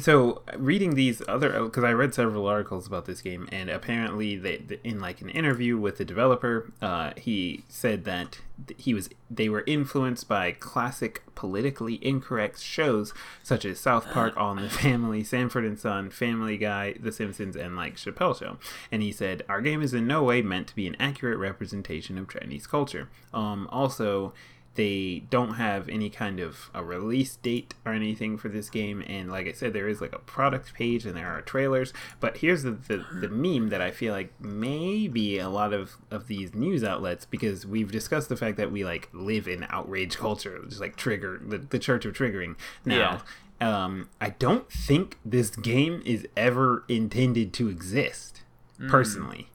[0.00, 4.80] so reading these other because I read several articles about this game, and apparently they
[4.84, 8.40] in like an interview with the developer, uh, he said that
[8.78, 13.12] he was they were influenced by classic politically incorrect shows
[13.42, 17.56] such as South Park, All in the Family, Sanford and Son, Family Guy, The Simpsons,
[17.56, 18.58] and like Chappelle Show.
[18.90, 22.18] And he said our game is in no way meant to be an accurate representation
[22.18, 23.08] of Chinese culture.
[23.34, 24.32] Um, also
[24.74, 29.30] they don't have any kind of a release date or anything for this game and
[29.30, 32.62] like i said there is like a product page and there are trailers but here's
[32.62, 36.82] the, the, the meme that i feel like maybe a lot of of these news
[36.82, 40.96] outlets because we've discussed the fact that we like live in outrage culture just like
[40.96, 43.22] trigger the, the church of triggering now.
[43.60, 48.42] Um i don't think this game is ever intended to exist
[48.88, 49.48] personally.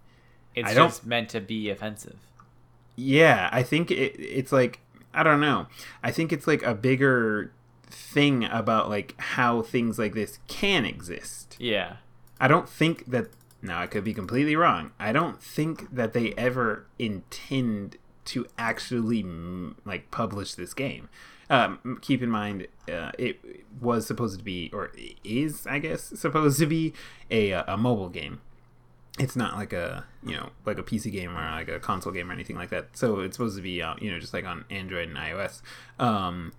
[0.55, 2.17] It's I just meant to be offensive.
[2.95, 4.79] yeah, I think it, it's like
[5.17, 5.67] I don't know.
[6.03, 7.51] I think it's like a bigger
[7.89, 11.57] thing about like how things like this can exist.
[11.59, 11.97] Yeah.
[12.39, 13.27] I don't think that
[13.61, 14.91] now I could be completely wrong.
[14.99, 19.23] I don't think that they ever intend to actually
[19.85, 21.09] like publish this game.
[21.49, 23.39] Um, keep in mind, uh, it
[23.81, 24.91] was supposed to be, or
[25.23, 26.93] is, I guess, supposed to be
[27.31, 28.41] a, a mobile game
[29.17, 32.29] it's not like a you know like a PC game or like a console game
[32.29, 32.89] or anything like that.
[32.93, 35.61] So it's supposed to be uh, you know just like on Android and iOS.
[35.99, 36.53] Um,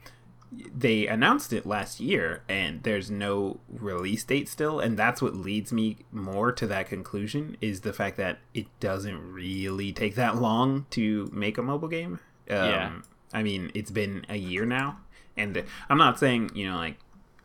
[0.50, 5.72] they announced it last year, and there's no release date still, and that's what leads
[5.72, 10.86] me more to that conclusion is the fact that it doesn't really take that long
[10.90, 12.14] to make a mobile game.
[12.50, 12.92] Um, Yeah.
[13.34, 15.00] I mean, it's been a year now,
[15.36, 16.96] and I'm not saying you know like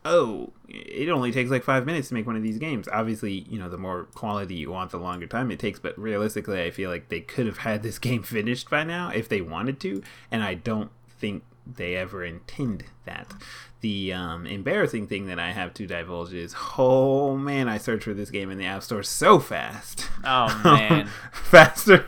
[0.06, 2.88] oh, it only takes like five minutes to make one of these games.
[2.92, 5.80] Obviously, you know, the more quality you want, the longer time it takes.
[5.80, 9.30] But realistically, I feel like they could have had this game finished by now if
[9.30, 13.34] they wanted to, and I don't think they ever intend that.
[13.82, 18.14] The um, embarrassing thing that I have to divulge is, oh man, I searched for
[18.14, 20.08] this game in the App Store so fast.
[20.24, 21.10] Oh man.
[21.32, 22.06] faster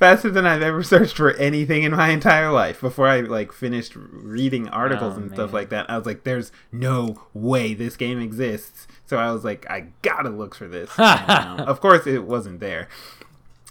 [0.00, 2.80] faster than I've ever searched for anything in my entire life.
[2.80, 6.50] Before I like finished reading articles Oh, and stuff like that, I was like, "There's
[6.72, 11.60] no way this game exists." So I was like, "I gotta look for this." Um,
[11.60, 12.88] of course, it wasn't there,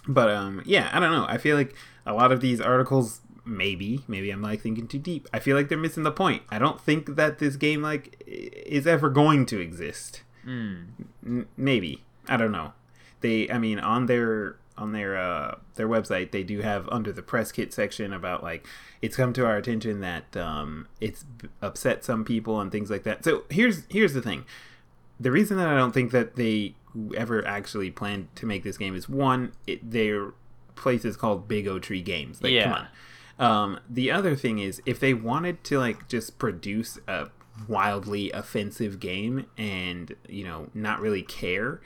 [0.08, 1.26] but um, yeah, I don't know.
[1.28, 1.74] I feel like
[2.06, 3.20] a lot of these articles.
[3.44, 5.26] Maybe, maybe I'm like thinking too deep.
[5.32, 6.42] I feel like they're missing the point.
[6.50, 10.22] I don't think that this game like is ever going to exist.
[10.44, 10.74] Hmm.
[11.26, 12.74] N- maybe I don't know.
[13.22, 17.22] They, I mean, on their on their uh, their website, they do have under the
[17.22, 18.66] press kit section about like
[19.02, 21.24] it's come to our attention that um, it's
[21.62, 23.24] upset some people and things like that.
[23.24, 24.44] So here's here's the thing.
[25.20, 26.74] The reason that I don't think that they
[27.16, 30.32] ever actually planned to make this game is one, it, their
[30.74, 32.42] place is called Big O Tree Games.
[32.42, 32.74] Like, come Yeah.
[32.74, 32.86] on.
[33.38, 37.28] Um, the other thing is, if they wanted to like just produce a
[37.68, 41.80] wildly offensive game and you know not really care,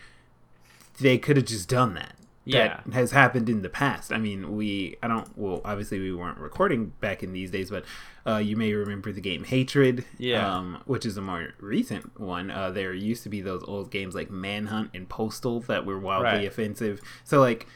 [1.01, 2.14] they could have just done that.
[2.47, 2.80] Yeah.
[2.86, 4.12] That has happened in the past.
[4.12, 7.84] I mean, we I don't well obviously we weren't recording back in these days, but
[8.26, 10.55] uh, you may remember the game Hatred, Yeah.
[10.57, 12.51] um, which is a more recent one.
[12.51, 16.28] Uh, there used to be those old games like Manhunt and Postal that were wildly
[16.40, 16.47] Right.
[16.47, 17.01] offensive.
[17.24, 17.66] So like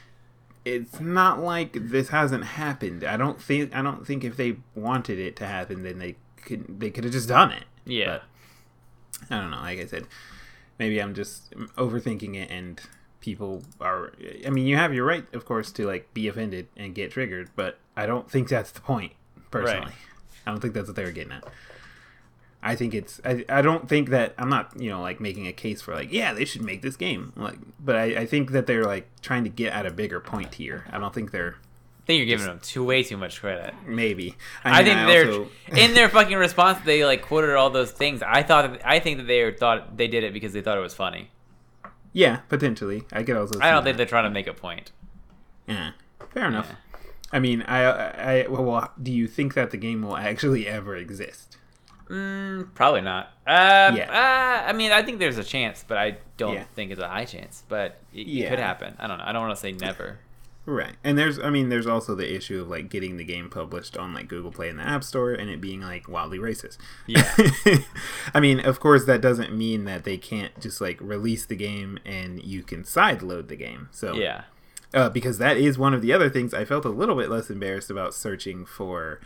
[0.65, 3.03] it's not like this hasn't happened.
[3.03, 6.79] I don't think I don't think if they wanted it to happen, then they could
[6.79, 7.63] they could have just done it.
[7.85, 8.19] Yeah.
[9.29, 9.57] But I don't know.
[9.57, 10.05] Like I said,
[10.77, 12.79] maybe I'm just overthinking it, and
[13.21, 14.13] people are.
[14.45, 17.49] I mean, you have your right, of course, to like be offended and get triggered,
[17.55, 19.13] but I don't think that's the point.
[19.51, 19.93] Personally, Right.
[20.45, 21.43] I don't think that's what they were getting at.
[22.61, 23.21] I think it's.
[23.23, 26.11] I, I don't think that I'm not you know like making a case for like
[26.11, 29.45] yeah they should make this game like, but I, I think that they're like trying
[29.45, 30.85] to get at a bigger point here.
[30.91, 31.55] I don't think they're
[32.03, 33.73] I think you're giving them too way too much credit.
[33.87, 34.35] maybe.
[34.63, 35.47] I, mean, think they're also-
[35.77, 36.79] in their fucking response.
[36.83, 38.21] They like quoted all those things.
[38.21, 38.81] I thought.
[38.83, 41.29] I think that they thought they did it because they thought it was funny.
[42.13, 43.03] Yeah potentially.
[43.11, 43.59] I could also.
[43.59, 43.97] I don't think that.
[43.97, 44.91] they're trying to make a point.
[45.67, 45.91] Yeah,
[46.33, 46.67] fair enough.
[46.69, 46.75] Yeah.
[47.31, 51.57] I mean, I, I, well, do you think that the game will actually ever exist?
[52.09, 53.27] Mm, probably not.
[53.45, 54.09] Uh, Yeah.
[54.65, 56.63] uh, I mean, I think there's a chance, but I don't Yeah.
[56.75, 57.63] think it's a high chance.
[57.69, 58.95] But it, it could happen.
[58.97, 59.23] I don't know.
[59.27, 60.17] I don't want to say never.
[60.69, 60.93] Right.
[61.03, 64.13] And there's, I mean, there's also the issue of like getting the game published on
[64.13, 66.77] like Google Play and the App Store and it being like wildly racist.
[67.07, 67.27] Yeah.
[68.35, 71.97] I mean, of course, that doesn't mean that they can't just like release the game
[72.05, 73.89] and you can sideload the game.
[73.91, 74.43] So, Yeah.
[74.93, 77.49] uh, because that is one of the other things I felt a little bit less
[77.49, 79.19] embarrassed about searching for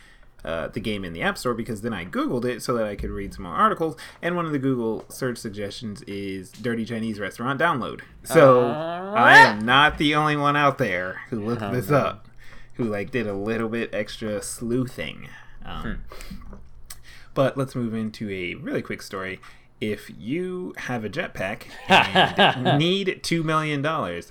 [0.46, 2.96] uh, the game in the App Store because then I Googled it so that I
[2.96, 3.96] could read some more articles.
[4.22, 8.02] And one of the Google search suggestions is Dirty Chinese Restaurant Download.
[8.24, 11.98] So Uh, I am not the only one out there who looked this no.
[11.98, 12.28] up,
[12.74, 15.30] who like did a little bit extra sleuthing.
[15.66, 16.04] Um,
[17.34, 19.40] But let's move into a really quick story.
[19.82, 23.86] If you have a jetpack and need $2 million,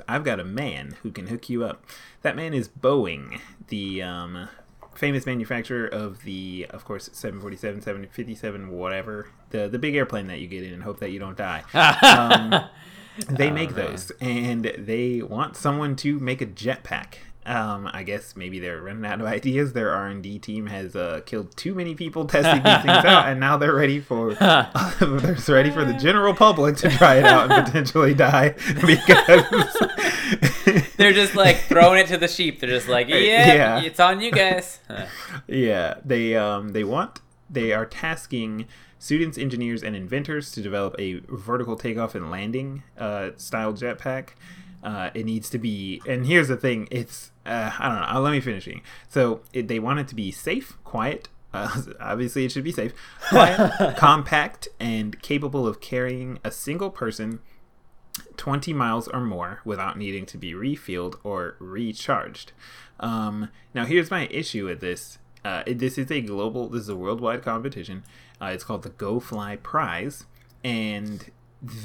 [0.09, 1.85] I've got a man who can hook you up.
[2.23, 4.49] That man is Boeing, the um,
[4.95, 10.47] famous manufacturer of the, of course, 747, 757, whatever, the, the big airplane that you
[10.47, 11.63] get in and hope that you don't die.
[12.03, 12.65] Um,
[13.29, 17.17] they Oh, make those, and they want someone to make a jetpack.
[17.45, 19.73] Um, I guess maybe they're running out of ideas.
[19.73, 23.27] Their R and D team has uh, killed too many people testing these things out,
[23.29, 27.51] and now they're ready for they're ready for the general public to try it out
[27.51, 28.51] and potentially die
[28.87, 29.77] because
[30.97, 32.61] They're just like throwing it to the sheep.
[32.61, 33.17] They're just like, yeah,
[33.55, 33.81] Yeah.
[33.83, 34.79] it's on you guys.
[35.49, 37.21] yeah they um they want
[37.51, 38.67] they are tasking
[39.01, 44.29] students engineers and inventors to develop a vertical takeoff and landing uh style jetpack
[44.85, 48.21] uh it needs to be and here's the thing it's uh, i don't know uh,
[48.21, 48.69] let me finish
[49.09, 52.93] so it, they want it to be safe quiet uh, obviously it should be safe
[53.29, 57.41] quiet compact and capable of carrying a single person
[58.37, 62.53] 20 miles or more without needing to be refueled or recharged.
[63.01, 65.19] Um, now, here's my issue with this.
[65.45, 68.05] Uh, this is a global, this is a worldwide competition.
[68.41, 70.27] Uh, it's called the Go Fly Prize.
[70.63, 71.31] And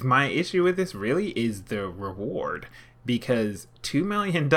[0.04, 2.68] my issue with this really is the reward.
[3.08, 4.48] Because $2 million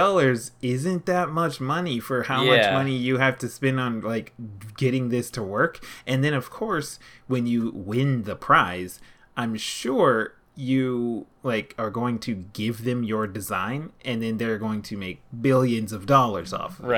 [0.60, 4.34] isn't that much money for how much money you have to spend on like
[4.76, 5.82] getting this to work.
[6.06, 6.98] And then, of course,
[7.28, 9.00] when you win the prize,
[9.36, 14.82] I'm sure you like are going to give them your design and then they're going
[14.82, 16.88] to make billions of dollars off of it.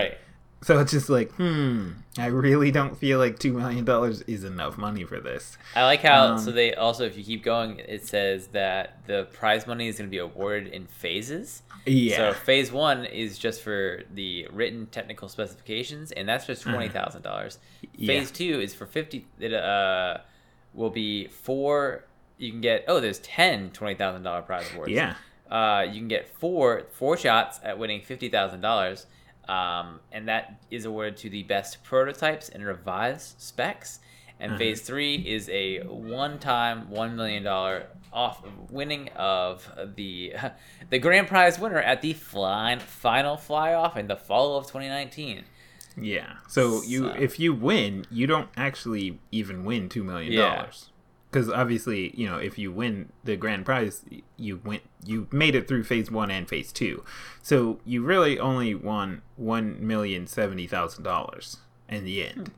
[0.63, 4.77] So it's just like hmm i really don't feel like two million dollars is enough
[4.79, 8.07] money for this I like how Um, so they also if you keep going, it
[8.07, 11.63] says that the prize money is going to be awarded in phases.
[11.87, 16.89] yeah So phase one is just for the written technical specifications, and that's just twenty
[16.91, 17.59] thousand dollars.
[17.59, 17.89] Uh-huh.
[17.97, 18.07] Yeah.
[18.07, 19.27] Phase two is for fifty.
[19.41, 20.19] It uh
[20.75, 22.05] will be four.
[22.39, 24.91] You can get oh, there's ten twenty thousand dollar prize awards.
[24.93, 25.15] yeah
[25.51, 29.07] Uh, you can get four four shots at winning fifty thousand dollars,
[29.49, 34.01] um, and that is awarded to the best prototypes and revised specs.
[34.41, 34.59] And Uh-huh.
[34.59, 40.35] phase three is a one-time one million dollar off winning of the
[40.91, 45.45] the grand prize winner at the flying final fly off in the fall of 2019.
[45.97, 50.67] yeah so you So- if you win you don't actually even win two million Yeah.
[51.33, 54.05] Because obviously you know if you win the grand prize
[54.37, 57.03] you went you made it through phase one and phase two.
[57.43, 61.57] So you really only won one million seventy thousand dollars
[61.89, 62.53] in the end.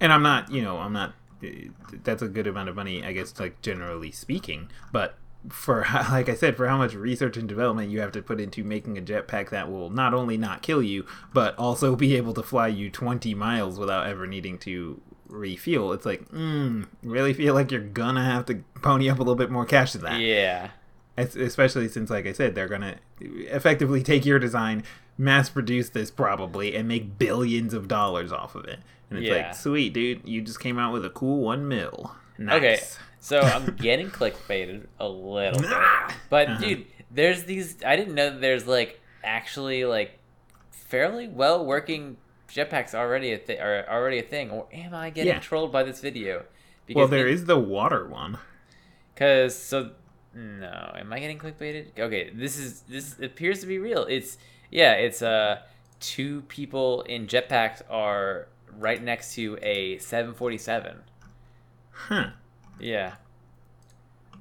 [0.00, 1.68] And i'm not you know i'm not eh,
[2.04, 4.70] that's a good amount of money i guess like generally speaking.
[4.92, 8.40] But for like i said for how much research and development you have to put
[8.40, 12.34] into making a jetpack that will not only not kill you but also be able
[12.34, 17.54] to fly you 20 miles without ever needing to refuel it's like mm, really feel
[17.54, 20.70] like you're gonna have to pony up a little bit more cash to that Yeah.
[21.18, 24.82] Es- especially since like i said they're gonna effectively take your design
[25.18, 28.78] mass produce this probably and make billions of dollars off of it
[29.10, 29.46] and it's Yeah.
[29.48, 32.56] like sweet dude you just came out with a cool one mil nice.
[32.58, 32.78] Okay,
[33.20, 35.70] so I'm getting clickbaited a little bit,
[36.28, 36.60] but Uh-huh.
[36.60, 37.76] dude, there's these.
[37.84, 40.18] I didn't know that there's like actually like
[40.70, 42.18] fairly well working
[42.48, 44.50] jetpacks already a thi- are already a thing.
[44.50, 45.40] Or am I getting Yeah.
[45.40, 46.44] trolled by this video?
[46.94, 48.38] well there is the water one
[49.14, 49.90] because so
[50.34, 51.98] no, am I getting clickbaited?
[51.98, 54.04] Okay, this is this appears to be real.
[54.04, 54.36] It's
[54.70, 55.62] yeah, it's uh
[55.98, 58.46] two people in jetpacks are
[58.78, 60.98] right next to a 747.
[61.90, 62.26] Huh.
[62.78, 63.14] Yeah.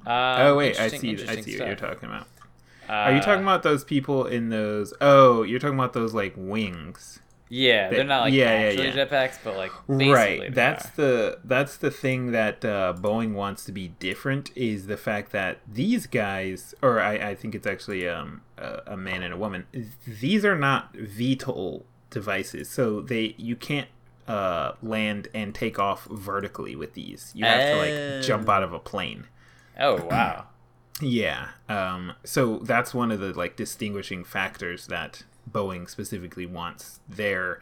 [0.05, 0.11] Um,
[0.47, 1.13] oh wait, I see.
[1.27, 2.27] I see what you're talking about.
[2.87, 4.93] Are you talking Uh, about those people in those?
[5.01, 7.19] Oh, you're talking about those like wings.
[7.47, 9.05] Yeah, they're not like yeah, yeah, actually yeah.
[9.05, 10.91] jetpacks, but like basically right that's are.
[10.95, 15.59] the that's the thing that uh, boeing wants to be different is the fact that
[15.67, 19.67] these guys or i, I think it's actually um, a, a man and a woman
[20.07, 23.89] these are not VTOL devices so they you can't
[24.27, 28.73] uh, land and take off vertically with these you have to like jump out of
[28.73, 29.27] a plane
[29.79, 30.47] Oh wow.
[31.01, 31.49] yeah.
[31.67, 37.59] Um, so that's one of the like distinguishing factors that Boeing specifically wants their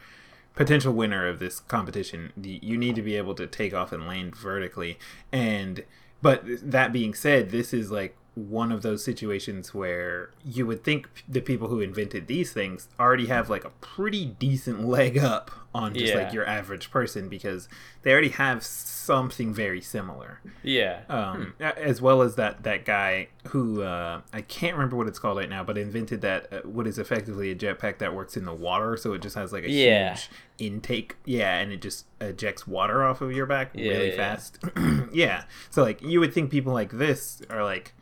[0.54, 2.32] potential winner of this competition.
[2.40, 4.98] You need to be able to take off and land vertically.
[5.32, 5.84] And
[6.22, 11.08] but that being said, this is like one of those situations where you would think
[11.28, 15.92] the people who invented these things already have like a pretty decent leg up on
[15.94, 16.22] just Yeah.
[16.24, 17.68] like your average person because
[18.02, 21.00] they already have something very similar Yeah.
[21.08, 25.18] um, a- as well as that that guy who uh, I can't remember what it's
[25.18, 28.44] called right now, but invented that uh, what is effectively a jetpack that works in
[28.44, 30.10] the water, so it just has like a Yeah.
[30.14, 34.58] huge intake, yeah, and it just ejects water off of your back Yeah, really fast,
[35.12, 35.44] yeah.
[35.70, 37.92] So like you would think people like this are like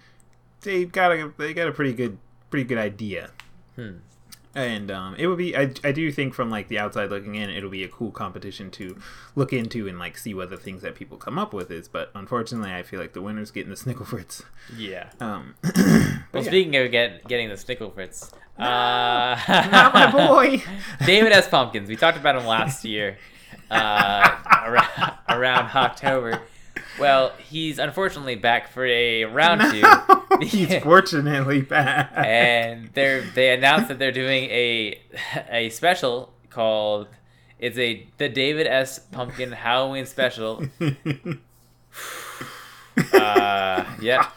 [0.63, 2.19] they got a they got a pretty good
[2.51, 3.31] pretty good idea.
[3.77, 3.99] Hmm.
[4.55, 7.49] And um, it would be, I, I do think from like the outside looking in,
[7.49, 8.99] it'll be a cool competition to
[9.35, 11.89] look into and like see what the things that people come up with is.
[11.89, 14.43] But unfortunately, I feel like the winner's getting the Snickle Fritz.
[14.77, 15.09] Yeah.
[15.21, 15.55] Um,
[16.33, 16.49] Well, yeah.
[16.49, 20.63] speaking of get, getting the Snickle Fritz, uh, not my boy.
[21.07, 21.47] David S.
[21.49, 21.89] Pumpkins.
[21.91, 23.19] We talked about him last year,
[23.71, 24.37] uh,
[24.67, 26.41] around, around October.
[26.99, 30.39] Well, he's unfortunately back for a round No, two.
[30.47, 32.13] he's fortunately back.
[32.17, 35.01] and they're they announced that they're doing a
[35.51, 37.09] a special called
[37.59, 38.99] it's a the David S.
[38.99, 40.65] Pumpkin Halloween special.
[43.15, 44.29] Uh, yeah,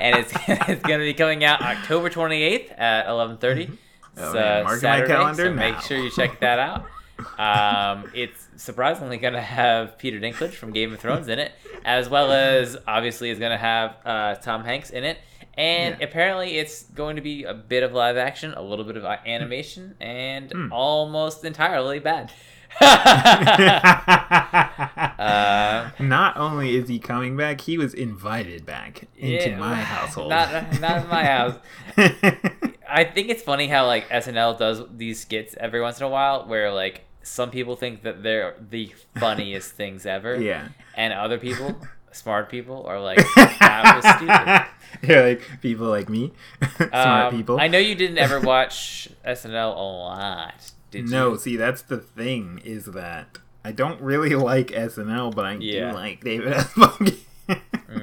[0.00, 3.68] and it's it's gonna be coming out October twenty eighth at eleven thirty.
[4.16, 6.86] Oh, It's man, uh, mark my Saturday, calendar so make sure you check that out.
[7.38, 11.52] Um, it's surprisingly gonna have Peter Dinklage from Game of Thrones in it,
[11.84, 15.18] as well as obviously is gonna have uh, Tom Hanks in it.
[15.54, 16.04] And Yeah.
[16.06, 19.16] apparently, it's going to be a bit of live action, a little bit of uh,
[19.26, 20.72] animation, and Hmm.
[20.72, 22.32] almost entirely bad.
[25.18, 30.30] uh, Not only is he coming back, he was invited back into yeah, my household.
[30.30, 31.54] Not, not in my house.
[32.88, 36.46] I think it's funny how like SNL does these skits every once in a while,
[36.46, 40.68] where like some people think that they're the funniest things ever, yeah.
[40.94, 41.76] and other people,
[42.12, 44.66] smart people, are like, that was stupid.
[45.08, 46.32] Yeah, like people like me,
[46.76, 46.92] smart
[47.32, 47.60] Um, people.
[47.60, 51.30] I know you didn't ever watch SNL a lot, did no, you?
[51.32, 55.90] No, see, that's the thing is that I don't really like SNL, but I Yeah.
[55.90, 56.74] do like David S.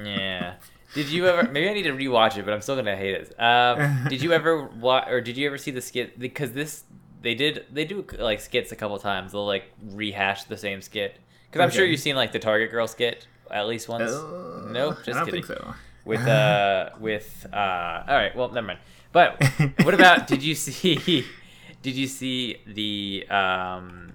[0.03, 0.53] Yeah.
[0.93, 1.51] Did you ever?
[1.51, 3.39] Maybe I need to rewatch it, but I'm still gonna hate it.
[3.39, 6.17] Um, did you ever watch, or did you ever see the skit?
[6.17, 6.85] Because this,
[7.27, 9.33] they did, they do like skits a couple times.
[9.33, 11.17] They'll like rehash the same skit.
[11.51, 14.09] Because I'm sure you've seen like the Target Girl skit at least once.
[14.11, 15.43] Uh, nope, just I don't kidding.
[15.43, 15.73] think so.
[16.05, 18.79] With uh, with uh, all right, well, never mind.
[19.11, 19.43] But
[19.83, 20.27] what about?
[20.31, 21.25] did you see?
[21.83, 24.13] Did you see the um,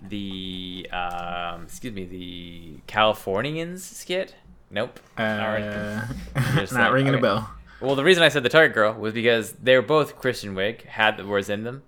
[0.00, 4.36] the um, excuse me, the Californians skit?
[4.70, 5.00] Nope.
[5.18, 6.06] Not Uh,
[6.54, 7.18] Just not like- ringing okay.
[7.18, 7.50] a bell.
[7.80, 10.82] Well, the reason I said the Target Girl was because they were both Kristen Wiig,
[10.84, 11.82] had the words in them.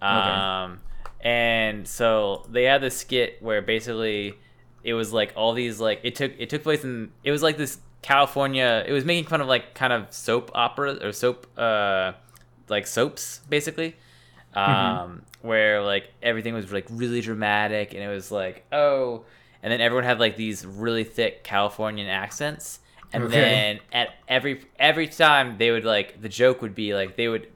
[0.00, 0.80] Um,
[1.20, 4.34] and so they had this skit where basically
[4.82, 7.56] it was like all these like it took it took place in it was like
[7.56, 8.84] this California.
[8.86, 12.12] It was making fun of like kind of soap opera or soap uh
[12.68, 13.96] like soaps basically.
[14.54, 19.24] Um, where like everything was like really dramatic and it was like oh,
[19.62, 22.80] and then everyone had like these really thick Californian accents.
[23.12, 23.30] And Okay.
[23.30, 27.48] then at every every time they would like the joke would be like they would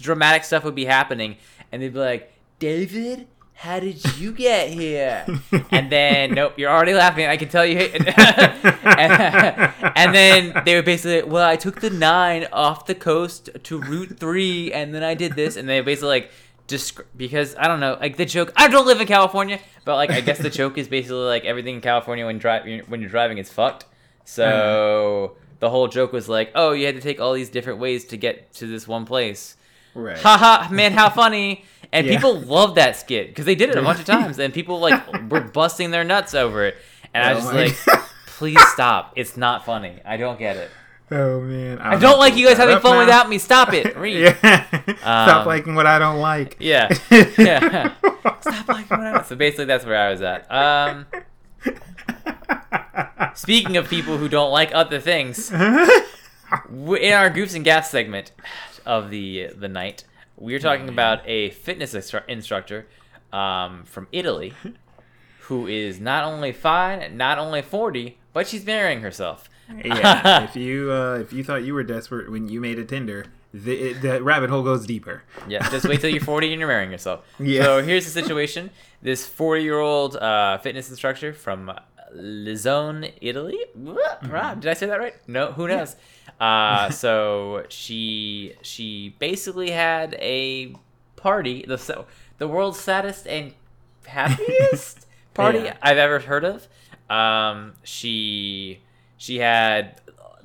[0.00, 1.36] dramatic stuff would be happening
[1.74, 5.24] and they'd be like David how did you get here?
[5.70, 7.78] And then nope you're already laughing I can tell you.
[7.78, 8.08] And,
[9.96, 14.18] and then they were basically well I took the nine off the coast to Route
[14.18, 16.30] three and then I did this and they basically like
[16.66, 20.10] descri- because I don't know like the joke I don't live in California but like
[20.10, 23.38] I guess the joke is basically like everything in California when drive when you're driving
[23.38, 23.84] is fucked.
[24.24, 25.40] So uh-huh.
[25.60, 28.16] the whole joke was like, oh, you had to take all these different ways to
[28.16, 29.56] get to this one place.
[29.94, 30.18] Right.
[30.18, 31.64] Haha, man, how funny!
[31.92, 32.14] And Yeah.
[32.16, 35.30] people loved that skit because they did it a bunch of times, and people like
[35.30, 36.76] were busting their nuts over it.
[37.14, 39.12] And I Oh was just like, please stop!
[39.16, 40.00] It's not funny.
[40.04, 40.70] I don't get it.
[41.10, 43.38] Oh man, I don't like you guys having fun without without me.
[43.38, 44.20] Stop it, Reed.
[44.42, 44.64] Yeah.
[44.98, 46.56] Stop Um, liking what I don't like.
[46.58, 46.88] Yeah.
[47.38, 47.92] Yeah.
[48.40, 49.26] Stop liking what I don't.
[49.26, 50.50] So basically, that's where I was at.
[50.50, 51.06] Um,
[53.34, 58.32] Speaking of people who don't like other things, in our goofs and gas segment
[58.86, 60.04] of the the night,
[60.36, 62.86] we are talking about a fitness instru- instructor
[63.32, 64.52] um, from Italy
[65.42, 69.48] who is not only fine, not only forty, but she's marrying herself.
[69.84, 73.26] yeah, if you uh, if you thought you were desperate when you made a Tinder,
[73.52, 75.22] the the rabbit hole goes deeper.
[75.48, 77.24] Yeah, just wait till you're 40 and you're marrying yourself.
[77.38, 77.62] Yeah.
[77.64, 78.70] So here's the situation:
[79.02, 81.70] this 40 year old uh, fitness instructor from
[82.14, 83.58] Lissone, Italy.
[83.78, 84.30] Mm-hmm.
[84.30, 85.14] Rob, did I say that right?
[85.26, 85.96] No, who knows?
[86.40, 90.74] Uh, so she she basically had a
[91.16, 92.06] party, the so-
[92.38, 93.52] the world's saddest and
[94.06, 95.76] happiest party Yeah.
[95.82, 96.66] I've ever heard of.
[97.10, 98.80] Um, she
[99.16, 100.00] she had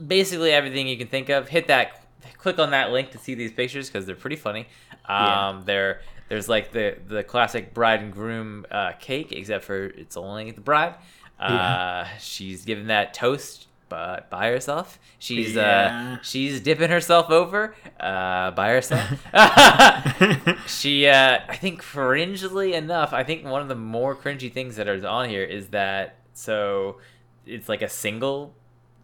[0.06, 1.48] basically everything you can think of.
[1.50, 2.04] Hit that,
[2.38, 4.68] click on that link to see these pictures because they're pretty funny.
[5.06, 5.62] Um, Yeah.
[5.66, 10.52] There, there's like the the classic bride and groom uh, cake, except for it's only
[10.52, 10.96] the bride.
[11.40, 12.08] Uh, Yeah.
[12.20, 15.00] She's given that toast, but by herself.
[15.20, 16.18] She's Yeah.
[16.20, 19.10] uh, she's dipping herself over uh, by herself.
[20.68, 24.88] she, uh, I think, cringely enough, I think one of the more cringy things that
[24.88, 26.98] are on here is that so
[27.46, 28.54] it's like a single.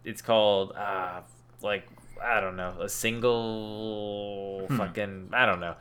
[0.04, 1.20] It's called uh,
[1.62, 1.86] like
[2.22, 5.74] I don't know a single fucking I don't know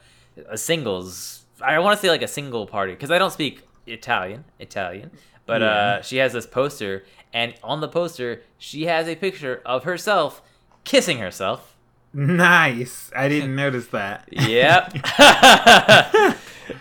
[0.50, 1.44] a singles.
[1.62, 4.44] I want to say like a single party because I don't speak Italian.
[4.60, 5.12] Italian.
[5.46, 5.68] But Yeah.
[5.68, 10.42] uh, she has this poster, and on the poster, she has a picture of herself
[10.84, 11.76] kissing herself.
[12.14, 13.12] nice.
[13.16, 14.28] I didn't notice that.
[14.32, 14.94] Yep.
[15.20, 16.36] oh,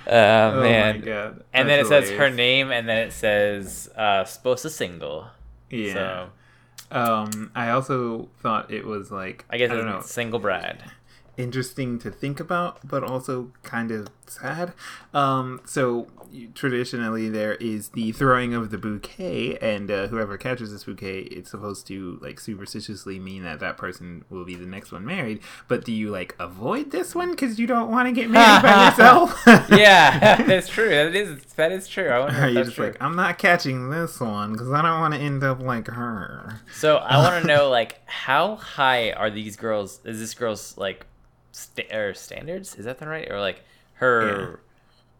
[0.06, 1.00] Oh man.
[1.00, 1.44] my god.
[1.52, 5.28] and then it That's says her name, and then it says uh, "Sposa single."
[5.70, 5.92] Yeah.
[5.92, 6.30] So
[6.90, 10.82] Um, I also thought it was like I guess I don't know single bride.
[11.36, 14.72] Interesting to think about, but also kind of sad.
[15.12, 16.08] Um, so
[16.54, 21.50] traditionally there is the throwing of the bouquet, and uh, whoever catches this bouquet, it's
[21.50, 25.40] supposed to like superstitiously mean that that person will be the next one married.
[25.68, 28.86] But do you like avoid this one because you don't want to get married by
[28.88, 29.42] yourself?
[29.70, 30.88] yeah, that's true.
[30.90, 32.08] That is that is true.
[32.08, 32.86] I wonder Are you just true.
[32.86, 36.60] like I'm not catching this one because I don't want to end up like her?
[36.72, 40.00] So I want to know, like, how high are these girls?
[40.04, 41.06] Is this girl's like,
[41.54, 42.74] sta- or standards?
[42.76, 43.30] Is that the right?
[43.30, 43.62] Or like
[43.94, 44.56] her, Yeah.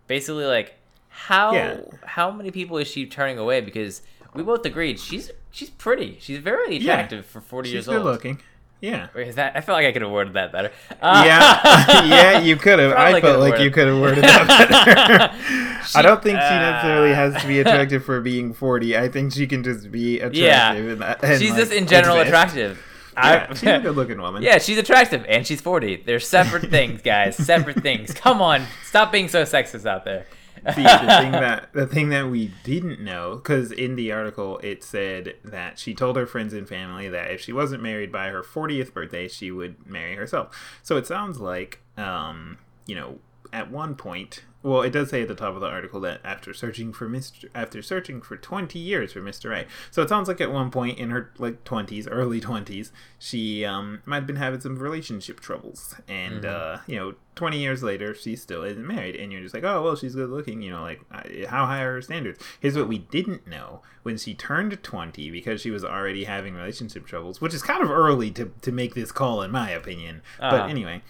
[0.07, 0.75] basically like
[1.09, 1.81] how Yeah.
[2.05, 3.61] how many people is she turning away?
[3.61, 4.03] Because
[4.35, 6.19] we both agreed she's she's pretty.
[6.21, 6.93] She's very Yeah.
[6.95, 8.05] attractive for forty She's years good old.
[8.05, 8.41] looking.
[8.81, 9.07] Yeah.
[9.15, 9.57] Wait, is that?
[9.57, 10.71] I felt like I could have worded that better.
[11.01, 12.93] Uh, yeah, yeah, you could have.
[12.93, 15.39] I felt like you could have worded that better.
[15.87, 18.95] She- I don't think she uh, necessarily has to be attractive for being forty.
[18.97, 21.01] I think she can just be attractive.
[21.01, 21.17] Yeah.
[21.23, 22.29] and, she's like, just in general exist.
[22.29, 22.85] attractive.
[23.17, 24.43] Yeah, I- she's a good-looking woman.
[24.43, 26.03] Yeah, she's attractive and she's 40.
[26.05, 27.37] They're separate things, guys.
[27.37, 28.13] Separate things.
[28.15, 28.67] Come on.
[28.85, 30.27] Stop being so sexist out there.
[30.75, 30.89] See, the
[31.21, 35.79] thing that the thing that we didn't know, because in the article it said that
[35.79, 39.29] she told her friends and family that if she wasn't married by her 40th birthday,
[39.29, 40.57] she would marry herself.
[40.83, 42.57] So it sounds like, um,
[42.87, 43.19] you know,
[43.53, 46.55] at one point, well, it does say at the top of the article that after
[46.55, 47.51] searching for Mr.
[47.55, 49.51] after searching for 20 years for Mr.
[49.51, 49.69] Right.
[49.91, 54.01] So it sounds like at one point in her like 20s, early 20s, she um
[54.07, 58.37] might have been having some relationship troubles, and uh, you know, 20 years later, she
[58.37, 61.03] still isn't married, and you're just like, oh well, she's good looking, you know, like
[61.47, 62.43] how high are her standards?
[62.59, 67.07] Here's what we didn't know when she turned 20 because she was already having relationship
[67.07, 70.23] troubles, which is kind of early to to make this call, in my opinion.
[70.41, 70.57] Uh-huh.
[70.57, 71.03] But anyway.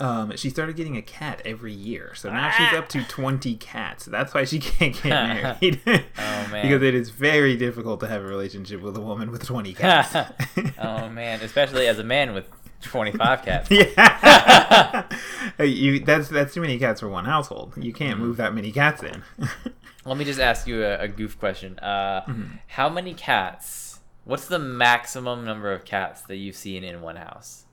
[0.00, 2.78] Um, she started getting a cat every year, so now she's Ah.
[2.78, 4.04] up to twenty cats.
[4.06, 5.80] That's why she can't get married.
[6.18, 6.62] Oh, man.
[6.62, 10.14] because it is very difficult to have a relationship with a woman with twenty cats.
[10.78, 12.46] oh man, especially as a man with
[12.82, 13.70] 25 cats.
[13.70, 15.06] yeah,
[15.60, 17.74] you that's that's too many cats for one household.
[17.76, 19.22] You can't move that many cats in.
[20.04, 21.78] Let me just ask you a, a goof question.
[21.78, 22.42] Uh, Mm-hmm.
[22.68, 24.00] How many cats?
[24.24, 27.65] What's the maximum number of cats that you've seen in one house?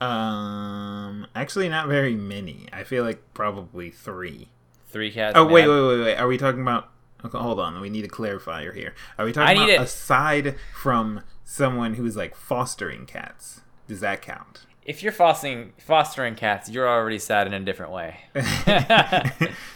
[0.00, 2.66] Um, actually, not very many.
[2.72, 4.48] I feel like probably three.
[4.88, 5.34] Three cats.
[5.36, 6.16] Oh wait, wait, wait, wait.
[6.16, 6.88] Are we talking about?
[7.24, 7.80] Okay, hold on.
[7.80, 8.94] We need a clarifier here.
[9.18, 13.60] Are we talking need about aside from someone who's like fostering cats?
[13.88, 14.66] Does that count?
[14.84, 18.20] If you're fostering fostering cats, you're already sad in a different way.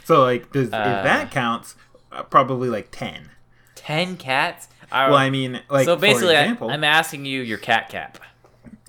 [0.04, 0.94] so like, does Uh.
[0.98, 1.76] if that counts?
[2.10, 3.30] Uh, probably like ten.
[3.74, 4.68] Ten cats.
[4.90, 8.18] I- Well, I mean, like so basically, for I, I'm asking you your cat cap.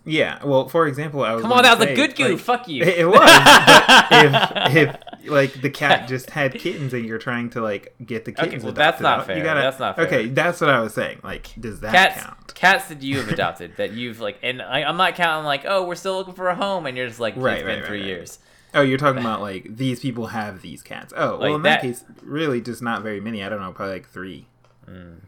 [0.06, 0.44] Yeah.
[0.44, 2.48] Well, for example, I was Come on, that was a good goof.
[2.48, 2.84] like, Fuck you.
[2.84, 3.20] It, it was.
[4.12, 8.32] if if like the cat just had kittens and you're trying to like get the
[8.32, 9.38] kittens, Okay, well, that's not out, fair.
[9.38, 10.06] You gotta, That's not fair.
[10.06, 11.20] Okay, that's what I was saying.
[11.24, 12.56] Like, does that cats count?
[12.56, 15.86] cats that you have adopted that you've like and I, i'm not counting like oh
[15.86, 17.98] we're still looking for a home and you're just like Right, it's been right, three
[17.98, 18.08] right, right.
[18.08, 18.40] years
[18.74, 21.14] Oh, you're talking about like these people have these cats.
[21.16, 23.42] Oh, well, Like in that- that, case, really just not very many.
[23.42, 24.48] I don't know, probably like three.
[24.90, 25.20] Mm.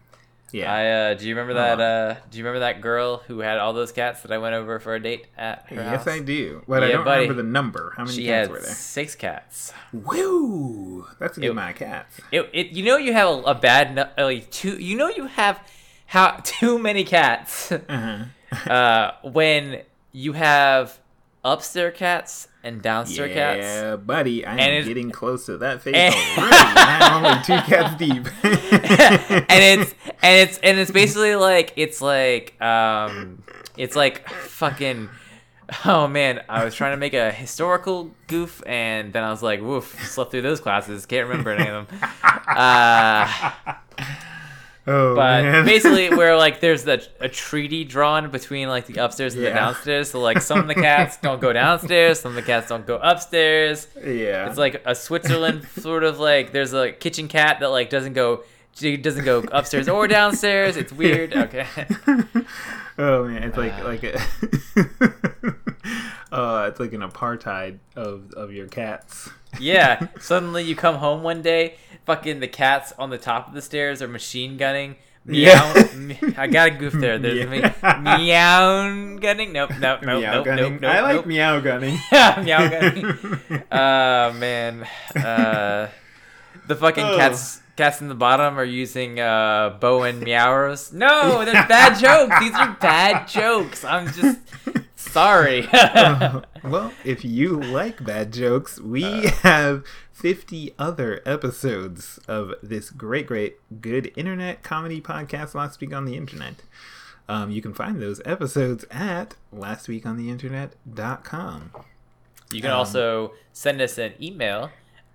[0.51, 0.73] Yeah.
[0.73, 1.79] I uh, do you remember that?
[1.79, 1.83] Uh-huh.
[1.83, 4.79] Uh, do you remember that girl who had all those cats that I went over
[4.79, 6.07] for a date at her yes, house?
[6.07, 6.63] I do.
[6.67, 7.21] But I don't buddy.
[7.23, 7.93] remember the number.
[7.97, 8.71] How many She cats were there?
[8.73, 9.73] six cats.
[9.91, 11.05] Woo!
[11.19, 12.19] That's a good It- amount of cats.
[12.31, 15.59] It, it you know you have a, a bad like two you know you have
[16.07, 18.71] how too many cats Uh-huh.
[18.71, 20.97] uh, when you have
[21.51, 23.59] upstairs cats and downstairs cats.
[23.63, 26.55] Yeah, buddy, I am getting close to that face And- already.
[26.57, 28.27] I'm only two cats deep.
[28.43, 33.43] and it's and it's and it's basically like it's like um
[33.77, 35.09] it's like fucking
[35.85, 39.61] oh man i was trying to make a historical goof and then i was like
[39.61, 41.99] woof slept through those classes can't remember any of them
[42.47, 43.51] uh
[44.87, 45.65] oh but man.
[45.65, 50.11] basically where like there's the, a treaty drawn between like the upstairs and the downstairs
[50.11, 52.97] so like some of the cats don't go downstairs some of the cats don't go
[52.97, 57.89] upstairs yeah, it's like a Switzerland sort of like there's a kitchen cat that like
[57.89, 58.43] doesn't go
[58.79, 60.77] doesn't go upstairs or downstairs.
[60.77, 61.33] It's weird.
[61.33, 61.65] Okay.
[62.99, 63.83] oh man, it's like Uh.
[63.83, 64.19] like a
[66.31, 69.29] uh, it's like an apartheid of of your cats.
[69.59, 70.07] Yeah.
[70.19, 71.75] Suddenly you come home one day,
[72.05, 74.95] fucking the cats on the top of the stairs are machine gunning.
[75.25, 75.73] Meow.
[75.75, 75.93] Yeah.
[75.97, 77.17] me- I got a goof there.
[77.19, 77.45] There's Yeah.
[77.45, 79.51] me- meow gunning.
[79.51, 79.71] Nope.
[79.79, 80.01] Nope.
[80.01, 80.21] Nope.
[80.21, 80.45] meow nope.
[80.45, 80.71] gunning.
[80.73, 80.81] Nope.
[80.81, 80.91] Nope.
[80.95, 81.25] I like nope.
[81.25, 81.99] meow gunning.
[82.11, 83.41] meow gunning.
[83.71, 84.87] Oh man.
[85.15, 85.87] Uh,
[86.67, 87.17] the fucking Ugh.
[87.17, 90.91] cats cats in the bottom are using uh, bow and meows.
[90.93, 92.39] No, they're bad jokes.
[92.39, 93.83] These are bad jokes.
[93.83, 94.39] I'm just
[95.17, 95.67] sorry.
[96.63, 99.31] well, if you like bad jokes, we Uh.
[99.41, 99.83] have
[100.13, 106.15] 50 other episodes of this great, great, good internet comedy podcast, Last Week on the
[106.15, 106.61] Internet.
[107.29, 111.71] Um, you can find those episodes at lastweekontheinternet.com.
[112.51, 114.69] you can Um, also send us an email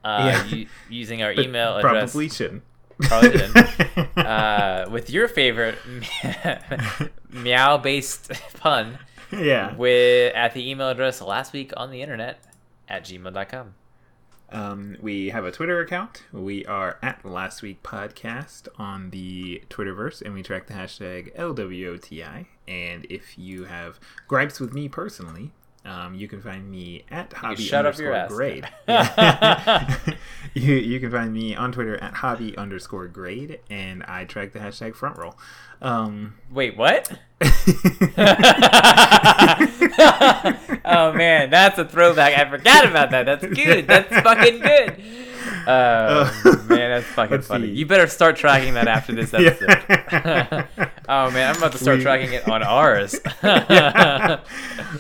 [0.05, 0.45] uh, Yeah.
[0.57, 2.11] u- using our email address.
[2.13, 2.63] Probably shouldn't.
[3.01, 3.45] Probably
[4.23, 5.79] uh, with your favorite
[7.31, 8.31] meow based
[8.61, 8.99] pun
[9.33, 9.75] yeah.
[9.77, 12.41] with at the email address last week on the internet
[12.89, 13.75] at gmail.com.
[14.53, 16.25] Um, we have a Twitter account.
[16.31, 22.47] We are at Last Week Podcast on the Twitterverse, and we track the hashtag LWOTI.
[22.69, 23.99] And if you have
[24.29, 25.53] gripes with me personally,
[25.85, 28.69] um, you can find me at hobby shut up your underscore grade.
[30.55, 34.61] you, you can find me on Twitter at hobby underscore grade, and I track the
[34.61, 35.37] hashtag front roll.
[35.81, 37.11] Um, Wait, what?
[40.85, 42.39] oh man, that's a throwback.
[42.39, 43.27] I forgot about that.
[43.27, 43.89] That's good.
[43.89, 45.03] That's fucking good.
[45.67, 47.67] Oh man, that's fucking funny.
[47.69, 47.73] see.
[47.75, 50.67] You better start tracking that after this episode.
[51.09, 53.19] Oh man, I'm about to start We- tracking it on ours.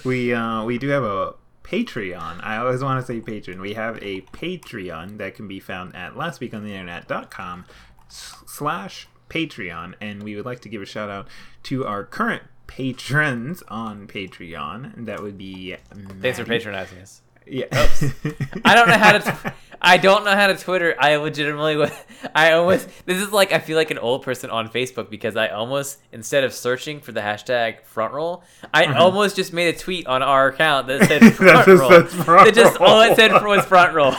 [0.04, 2.40] we uh we do have a Patreon.
[2.44, 3.60] I always want to say patron.
[3.60, 7.64] We have a Patreon that can be found at lastweekontheinternet.com
[8.08, 11.28] slash Patreon, and we would like to give a shout out
[11.64, 15.06] to our current patrons on Patreon.
[15.06, 15.76] That would be
[16.20, 17.21] Thanks for patronizing us.
[17.46, 17.66] Yeah.
[18.64, 19.54] I don't know how to.
[19.84, 20.94] I don't know how to Twitter.
[20.96, 21.76] I legitimately.
[21.76, 21.90] wa-
[22.34, 22.88] I almost.
[23.04, 26.44] This is like I feel like an old person on Facebook because I almost instead
[26.44, 30.48] of searching for the hashtag front roll, I almost just made a tweet on our
[30.48, 31.90] account that said front just roll.
[31.90, 34.12] says front It just all it said was front roll.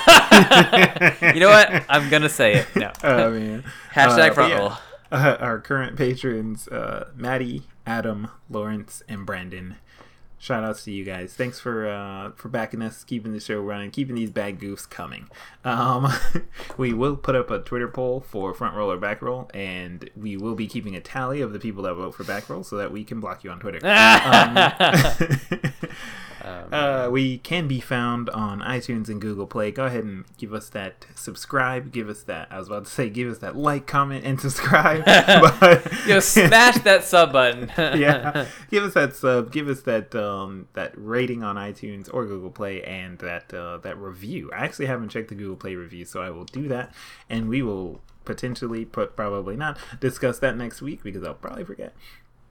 [1.34, 1.86] you know what?
[1.90, 2.68] I'm gonna say it.
[2.76, 2.92] No.
[3.04, 3.64] oh man.
[3.94, 4.74] Hashtag Uh, front yeah, roll.
[5.12, 9.76] Uh, our current patrons, uh, Maddie, Adam, Lawrence, and Brandon.
[10.44, 11.34] Shout outs to you guys.
[11.34, 15.30] Thanks for uh, for backing us, keeping the show running, keeping these bad goofs coming.
[15.64, 16.12] Um,
[16.78, 20.36] we will put up a Twitter poll for front roll or back roll, and we
[20.36, 22.92] will be keeping a tally of the people that vote for back roll so that
[22.92, 23.80] we can block you on Twitter.
[24.24, 24.58] Um,
[26.44, 29.72] uh, we can be found on iTunes and Google Play.
[29.72, 31.92] Go ahead and give us that subscribe.
[31.92, 32.48] Give us that.
[32.52, 35.06] I was about to say, give us that like, comment, and subscribe.
[35.06, 37.72] but Yo, smash that sub button.
[37.78, 39.52] yeah, give us that sub.
[39.52, 43.98] Give us that um that rating on iTunes or Google Play, and that uh, that
[43.98, 44.52] review.
[44.54, 46.94] I actually haven't checked the Google Play review, so I will do that,
[47.30, 51.94] and we will potentially, but probably not, discuss that next week because I'll probably forget.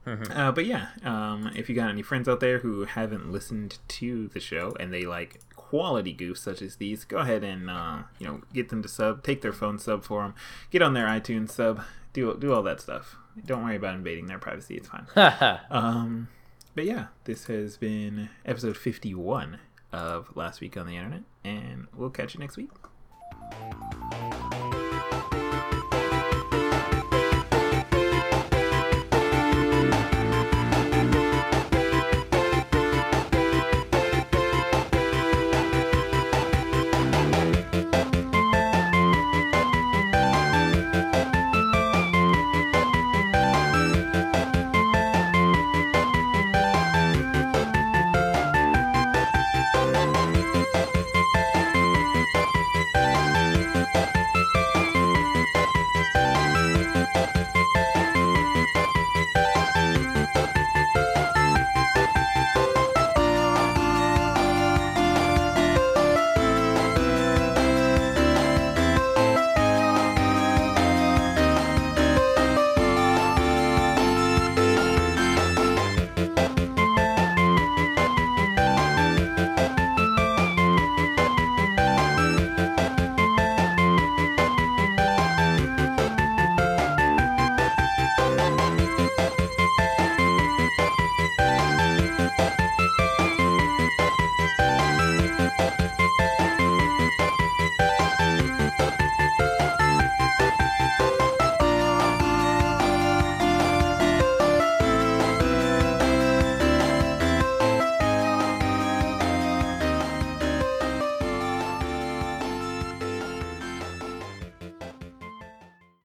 [0.05, 4.27] Uh, but yeah, um, if you got any friends out there who haven't listened to
[4.29, 8.27] the show and they like quality goofs such as these, go ahead and uh, you
[8.27, 10.35] know get them to sub, take their phone sub for them,
[10.71, 11.81] get on their iTunes sub,
[12.11, 13.15] do do all that stuff.
[13.45, 15.07] Don't worry about invading their privacy; it's fine.
[15.71, 16.27] Um,
[16.75, 19.59] but yeah, this has been episode fifty-one
[19.91, 22.71] of Last Week on the Internet, and we'll catch you next week.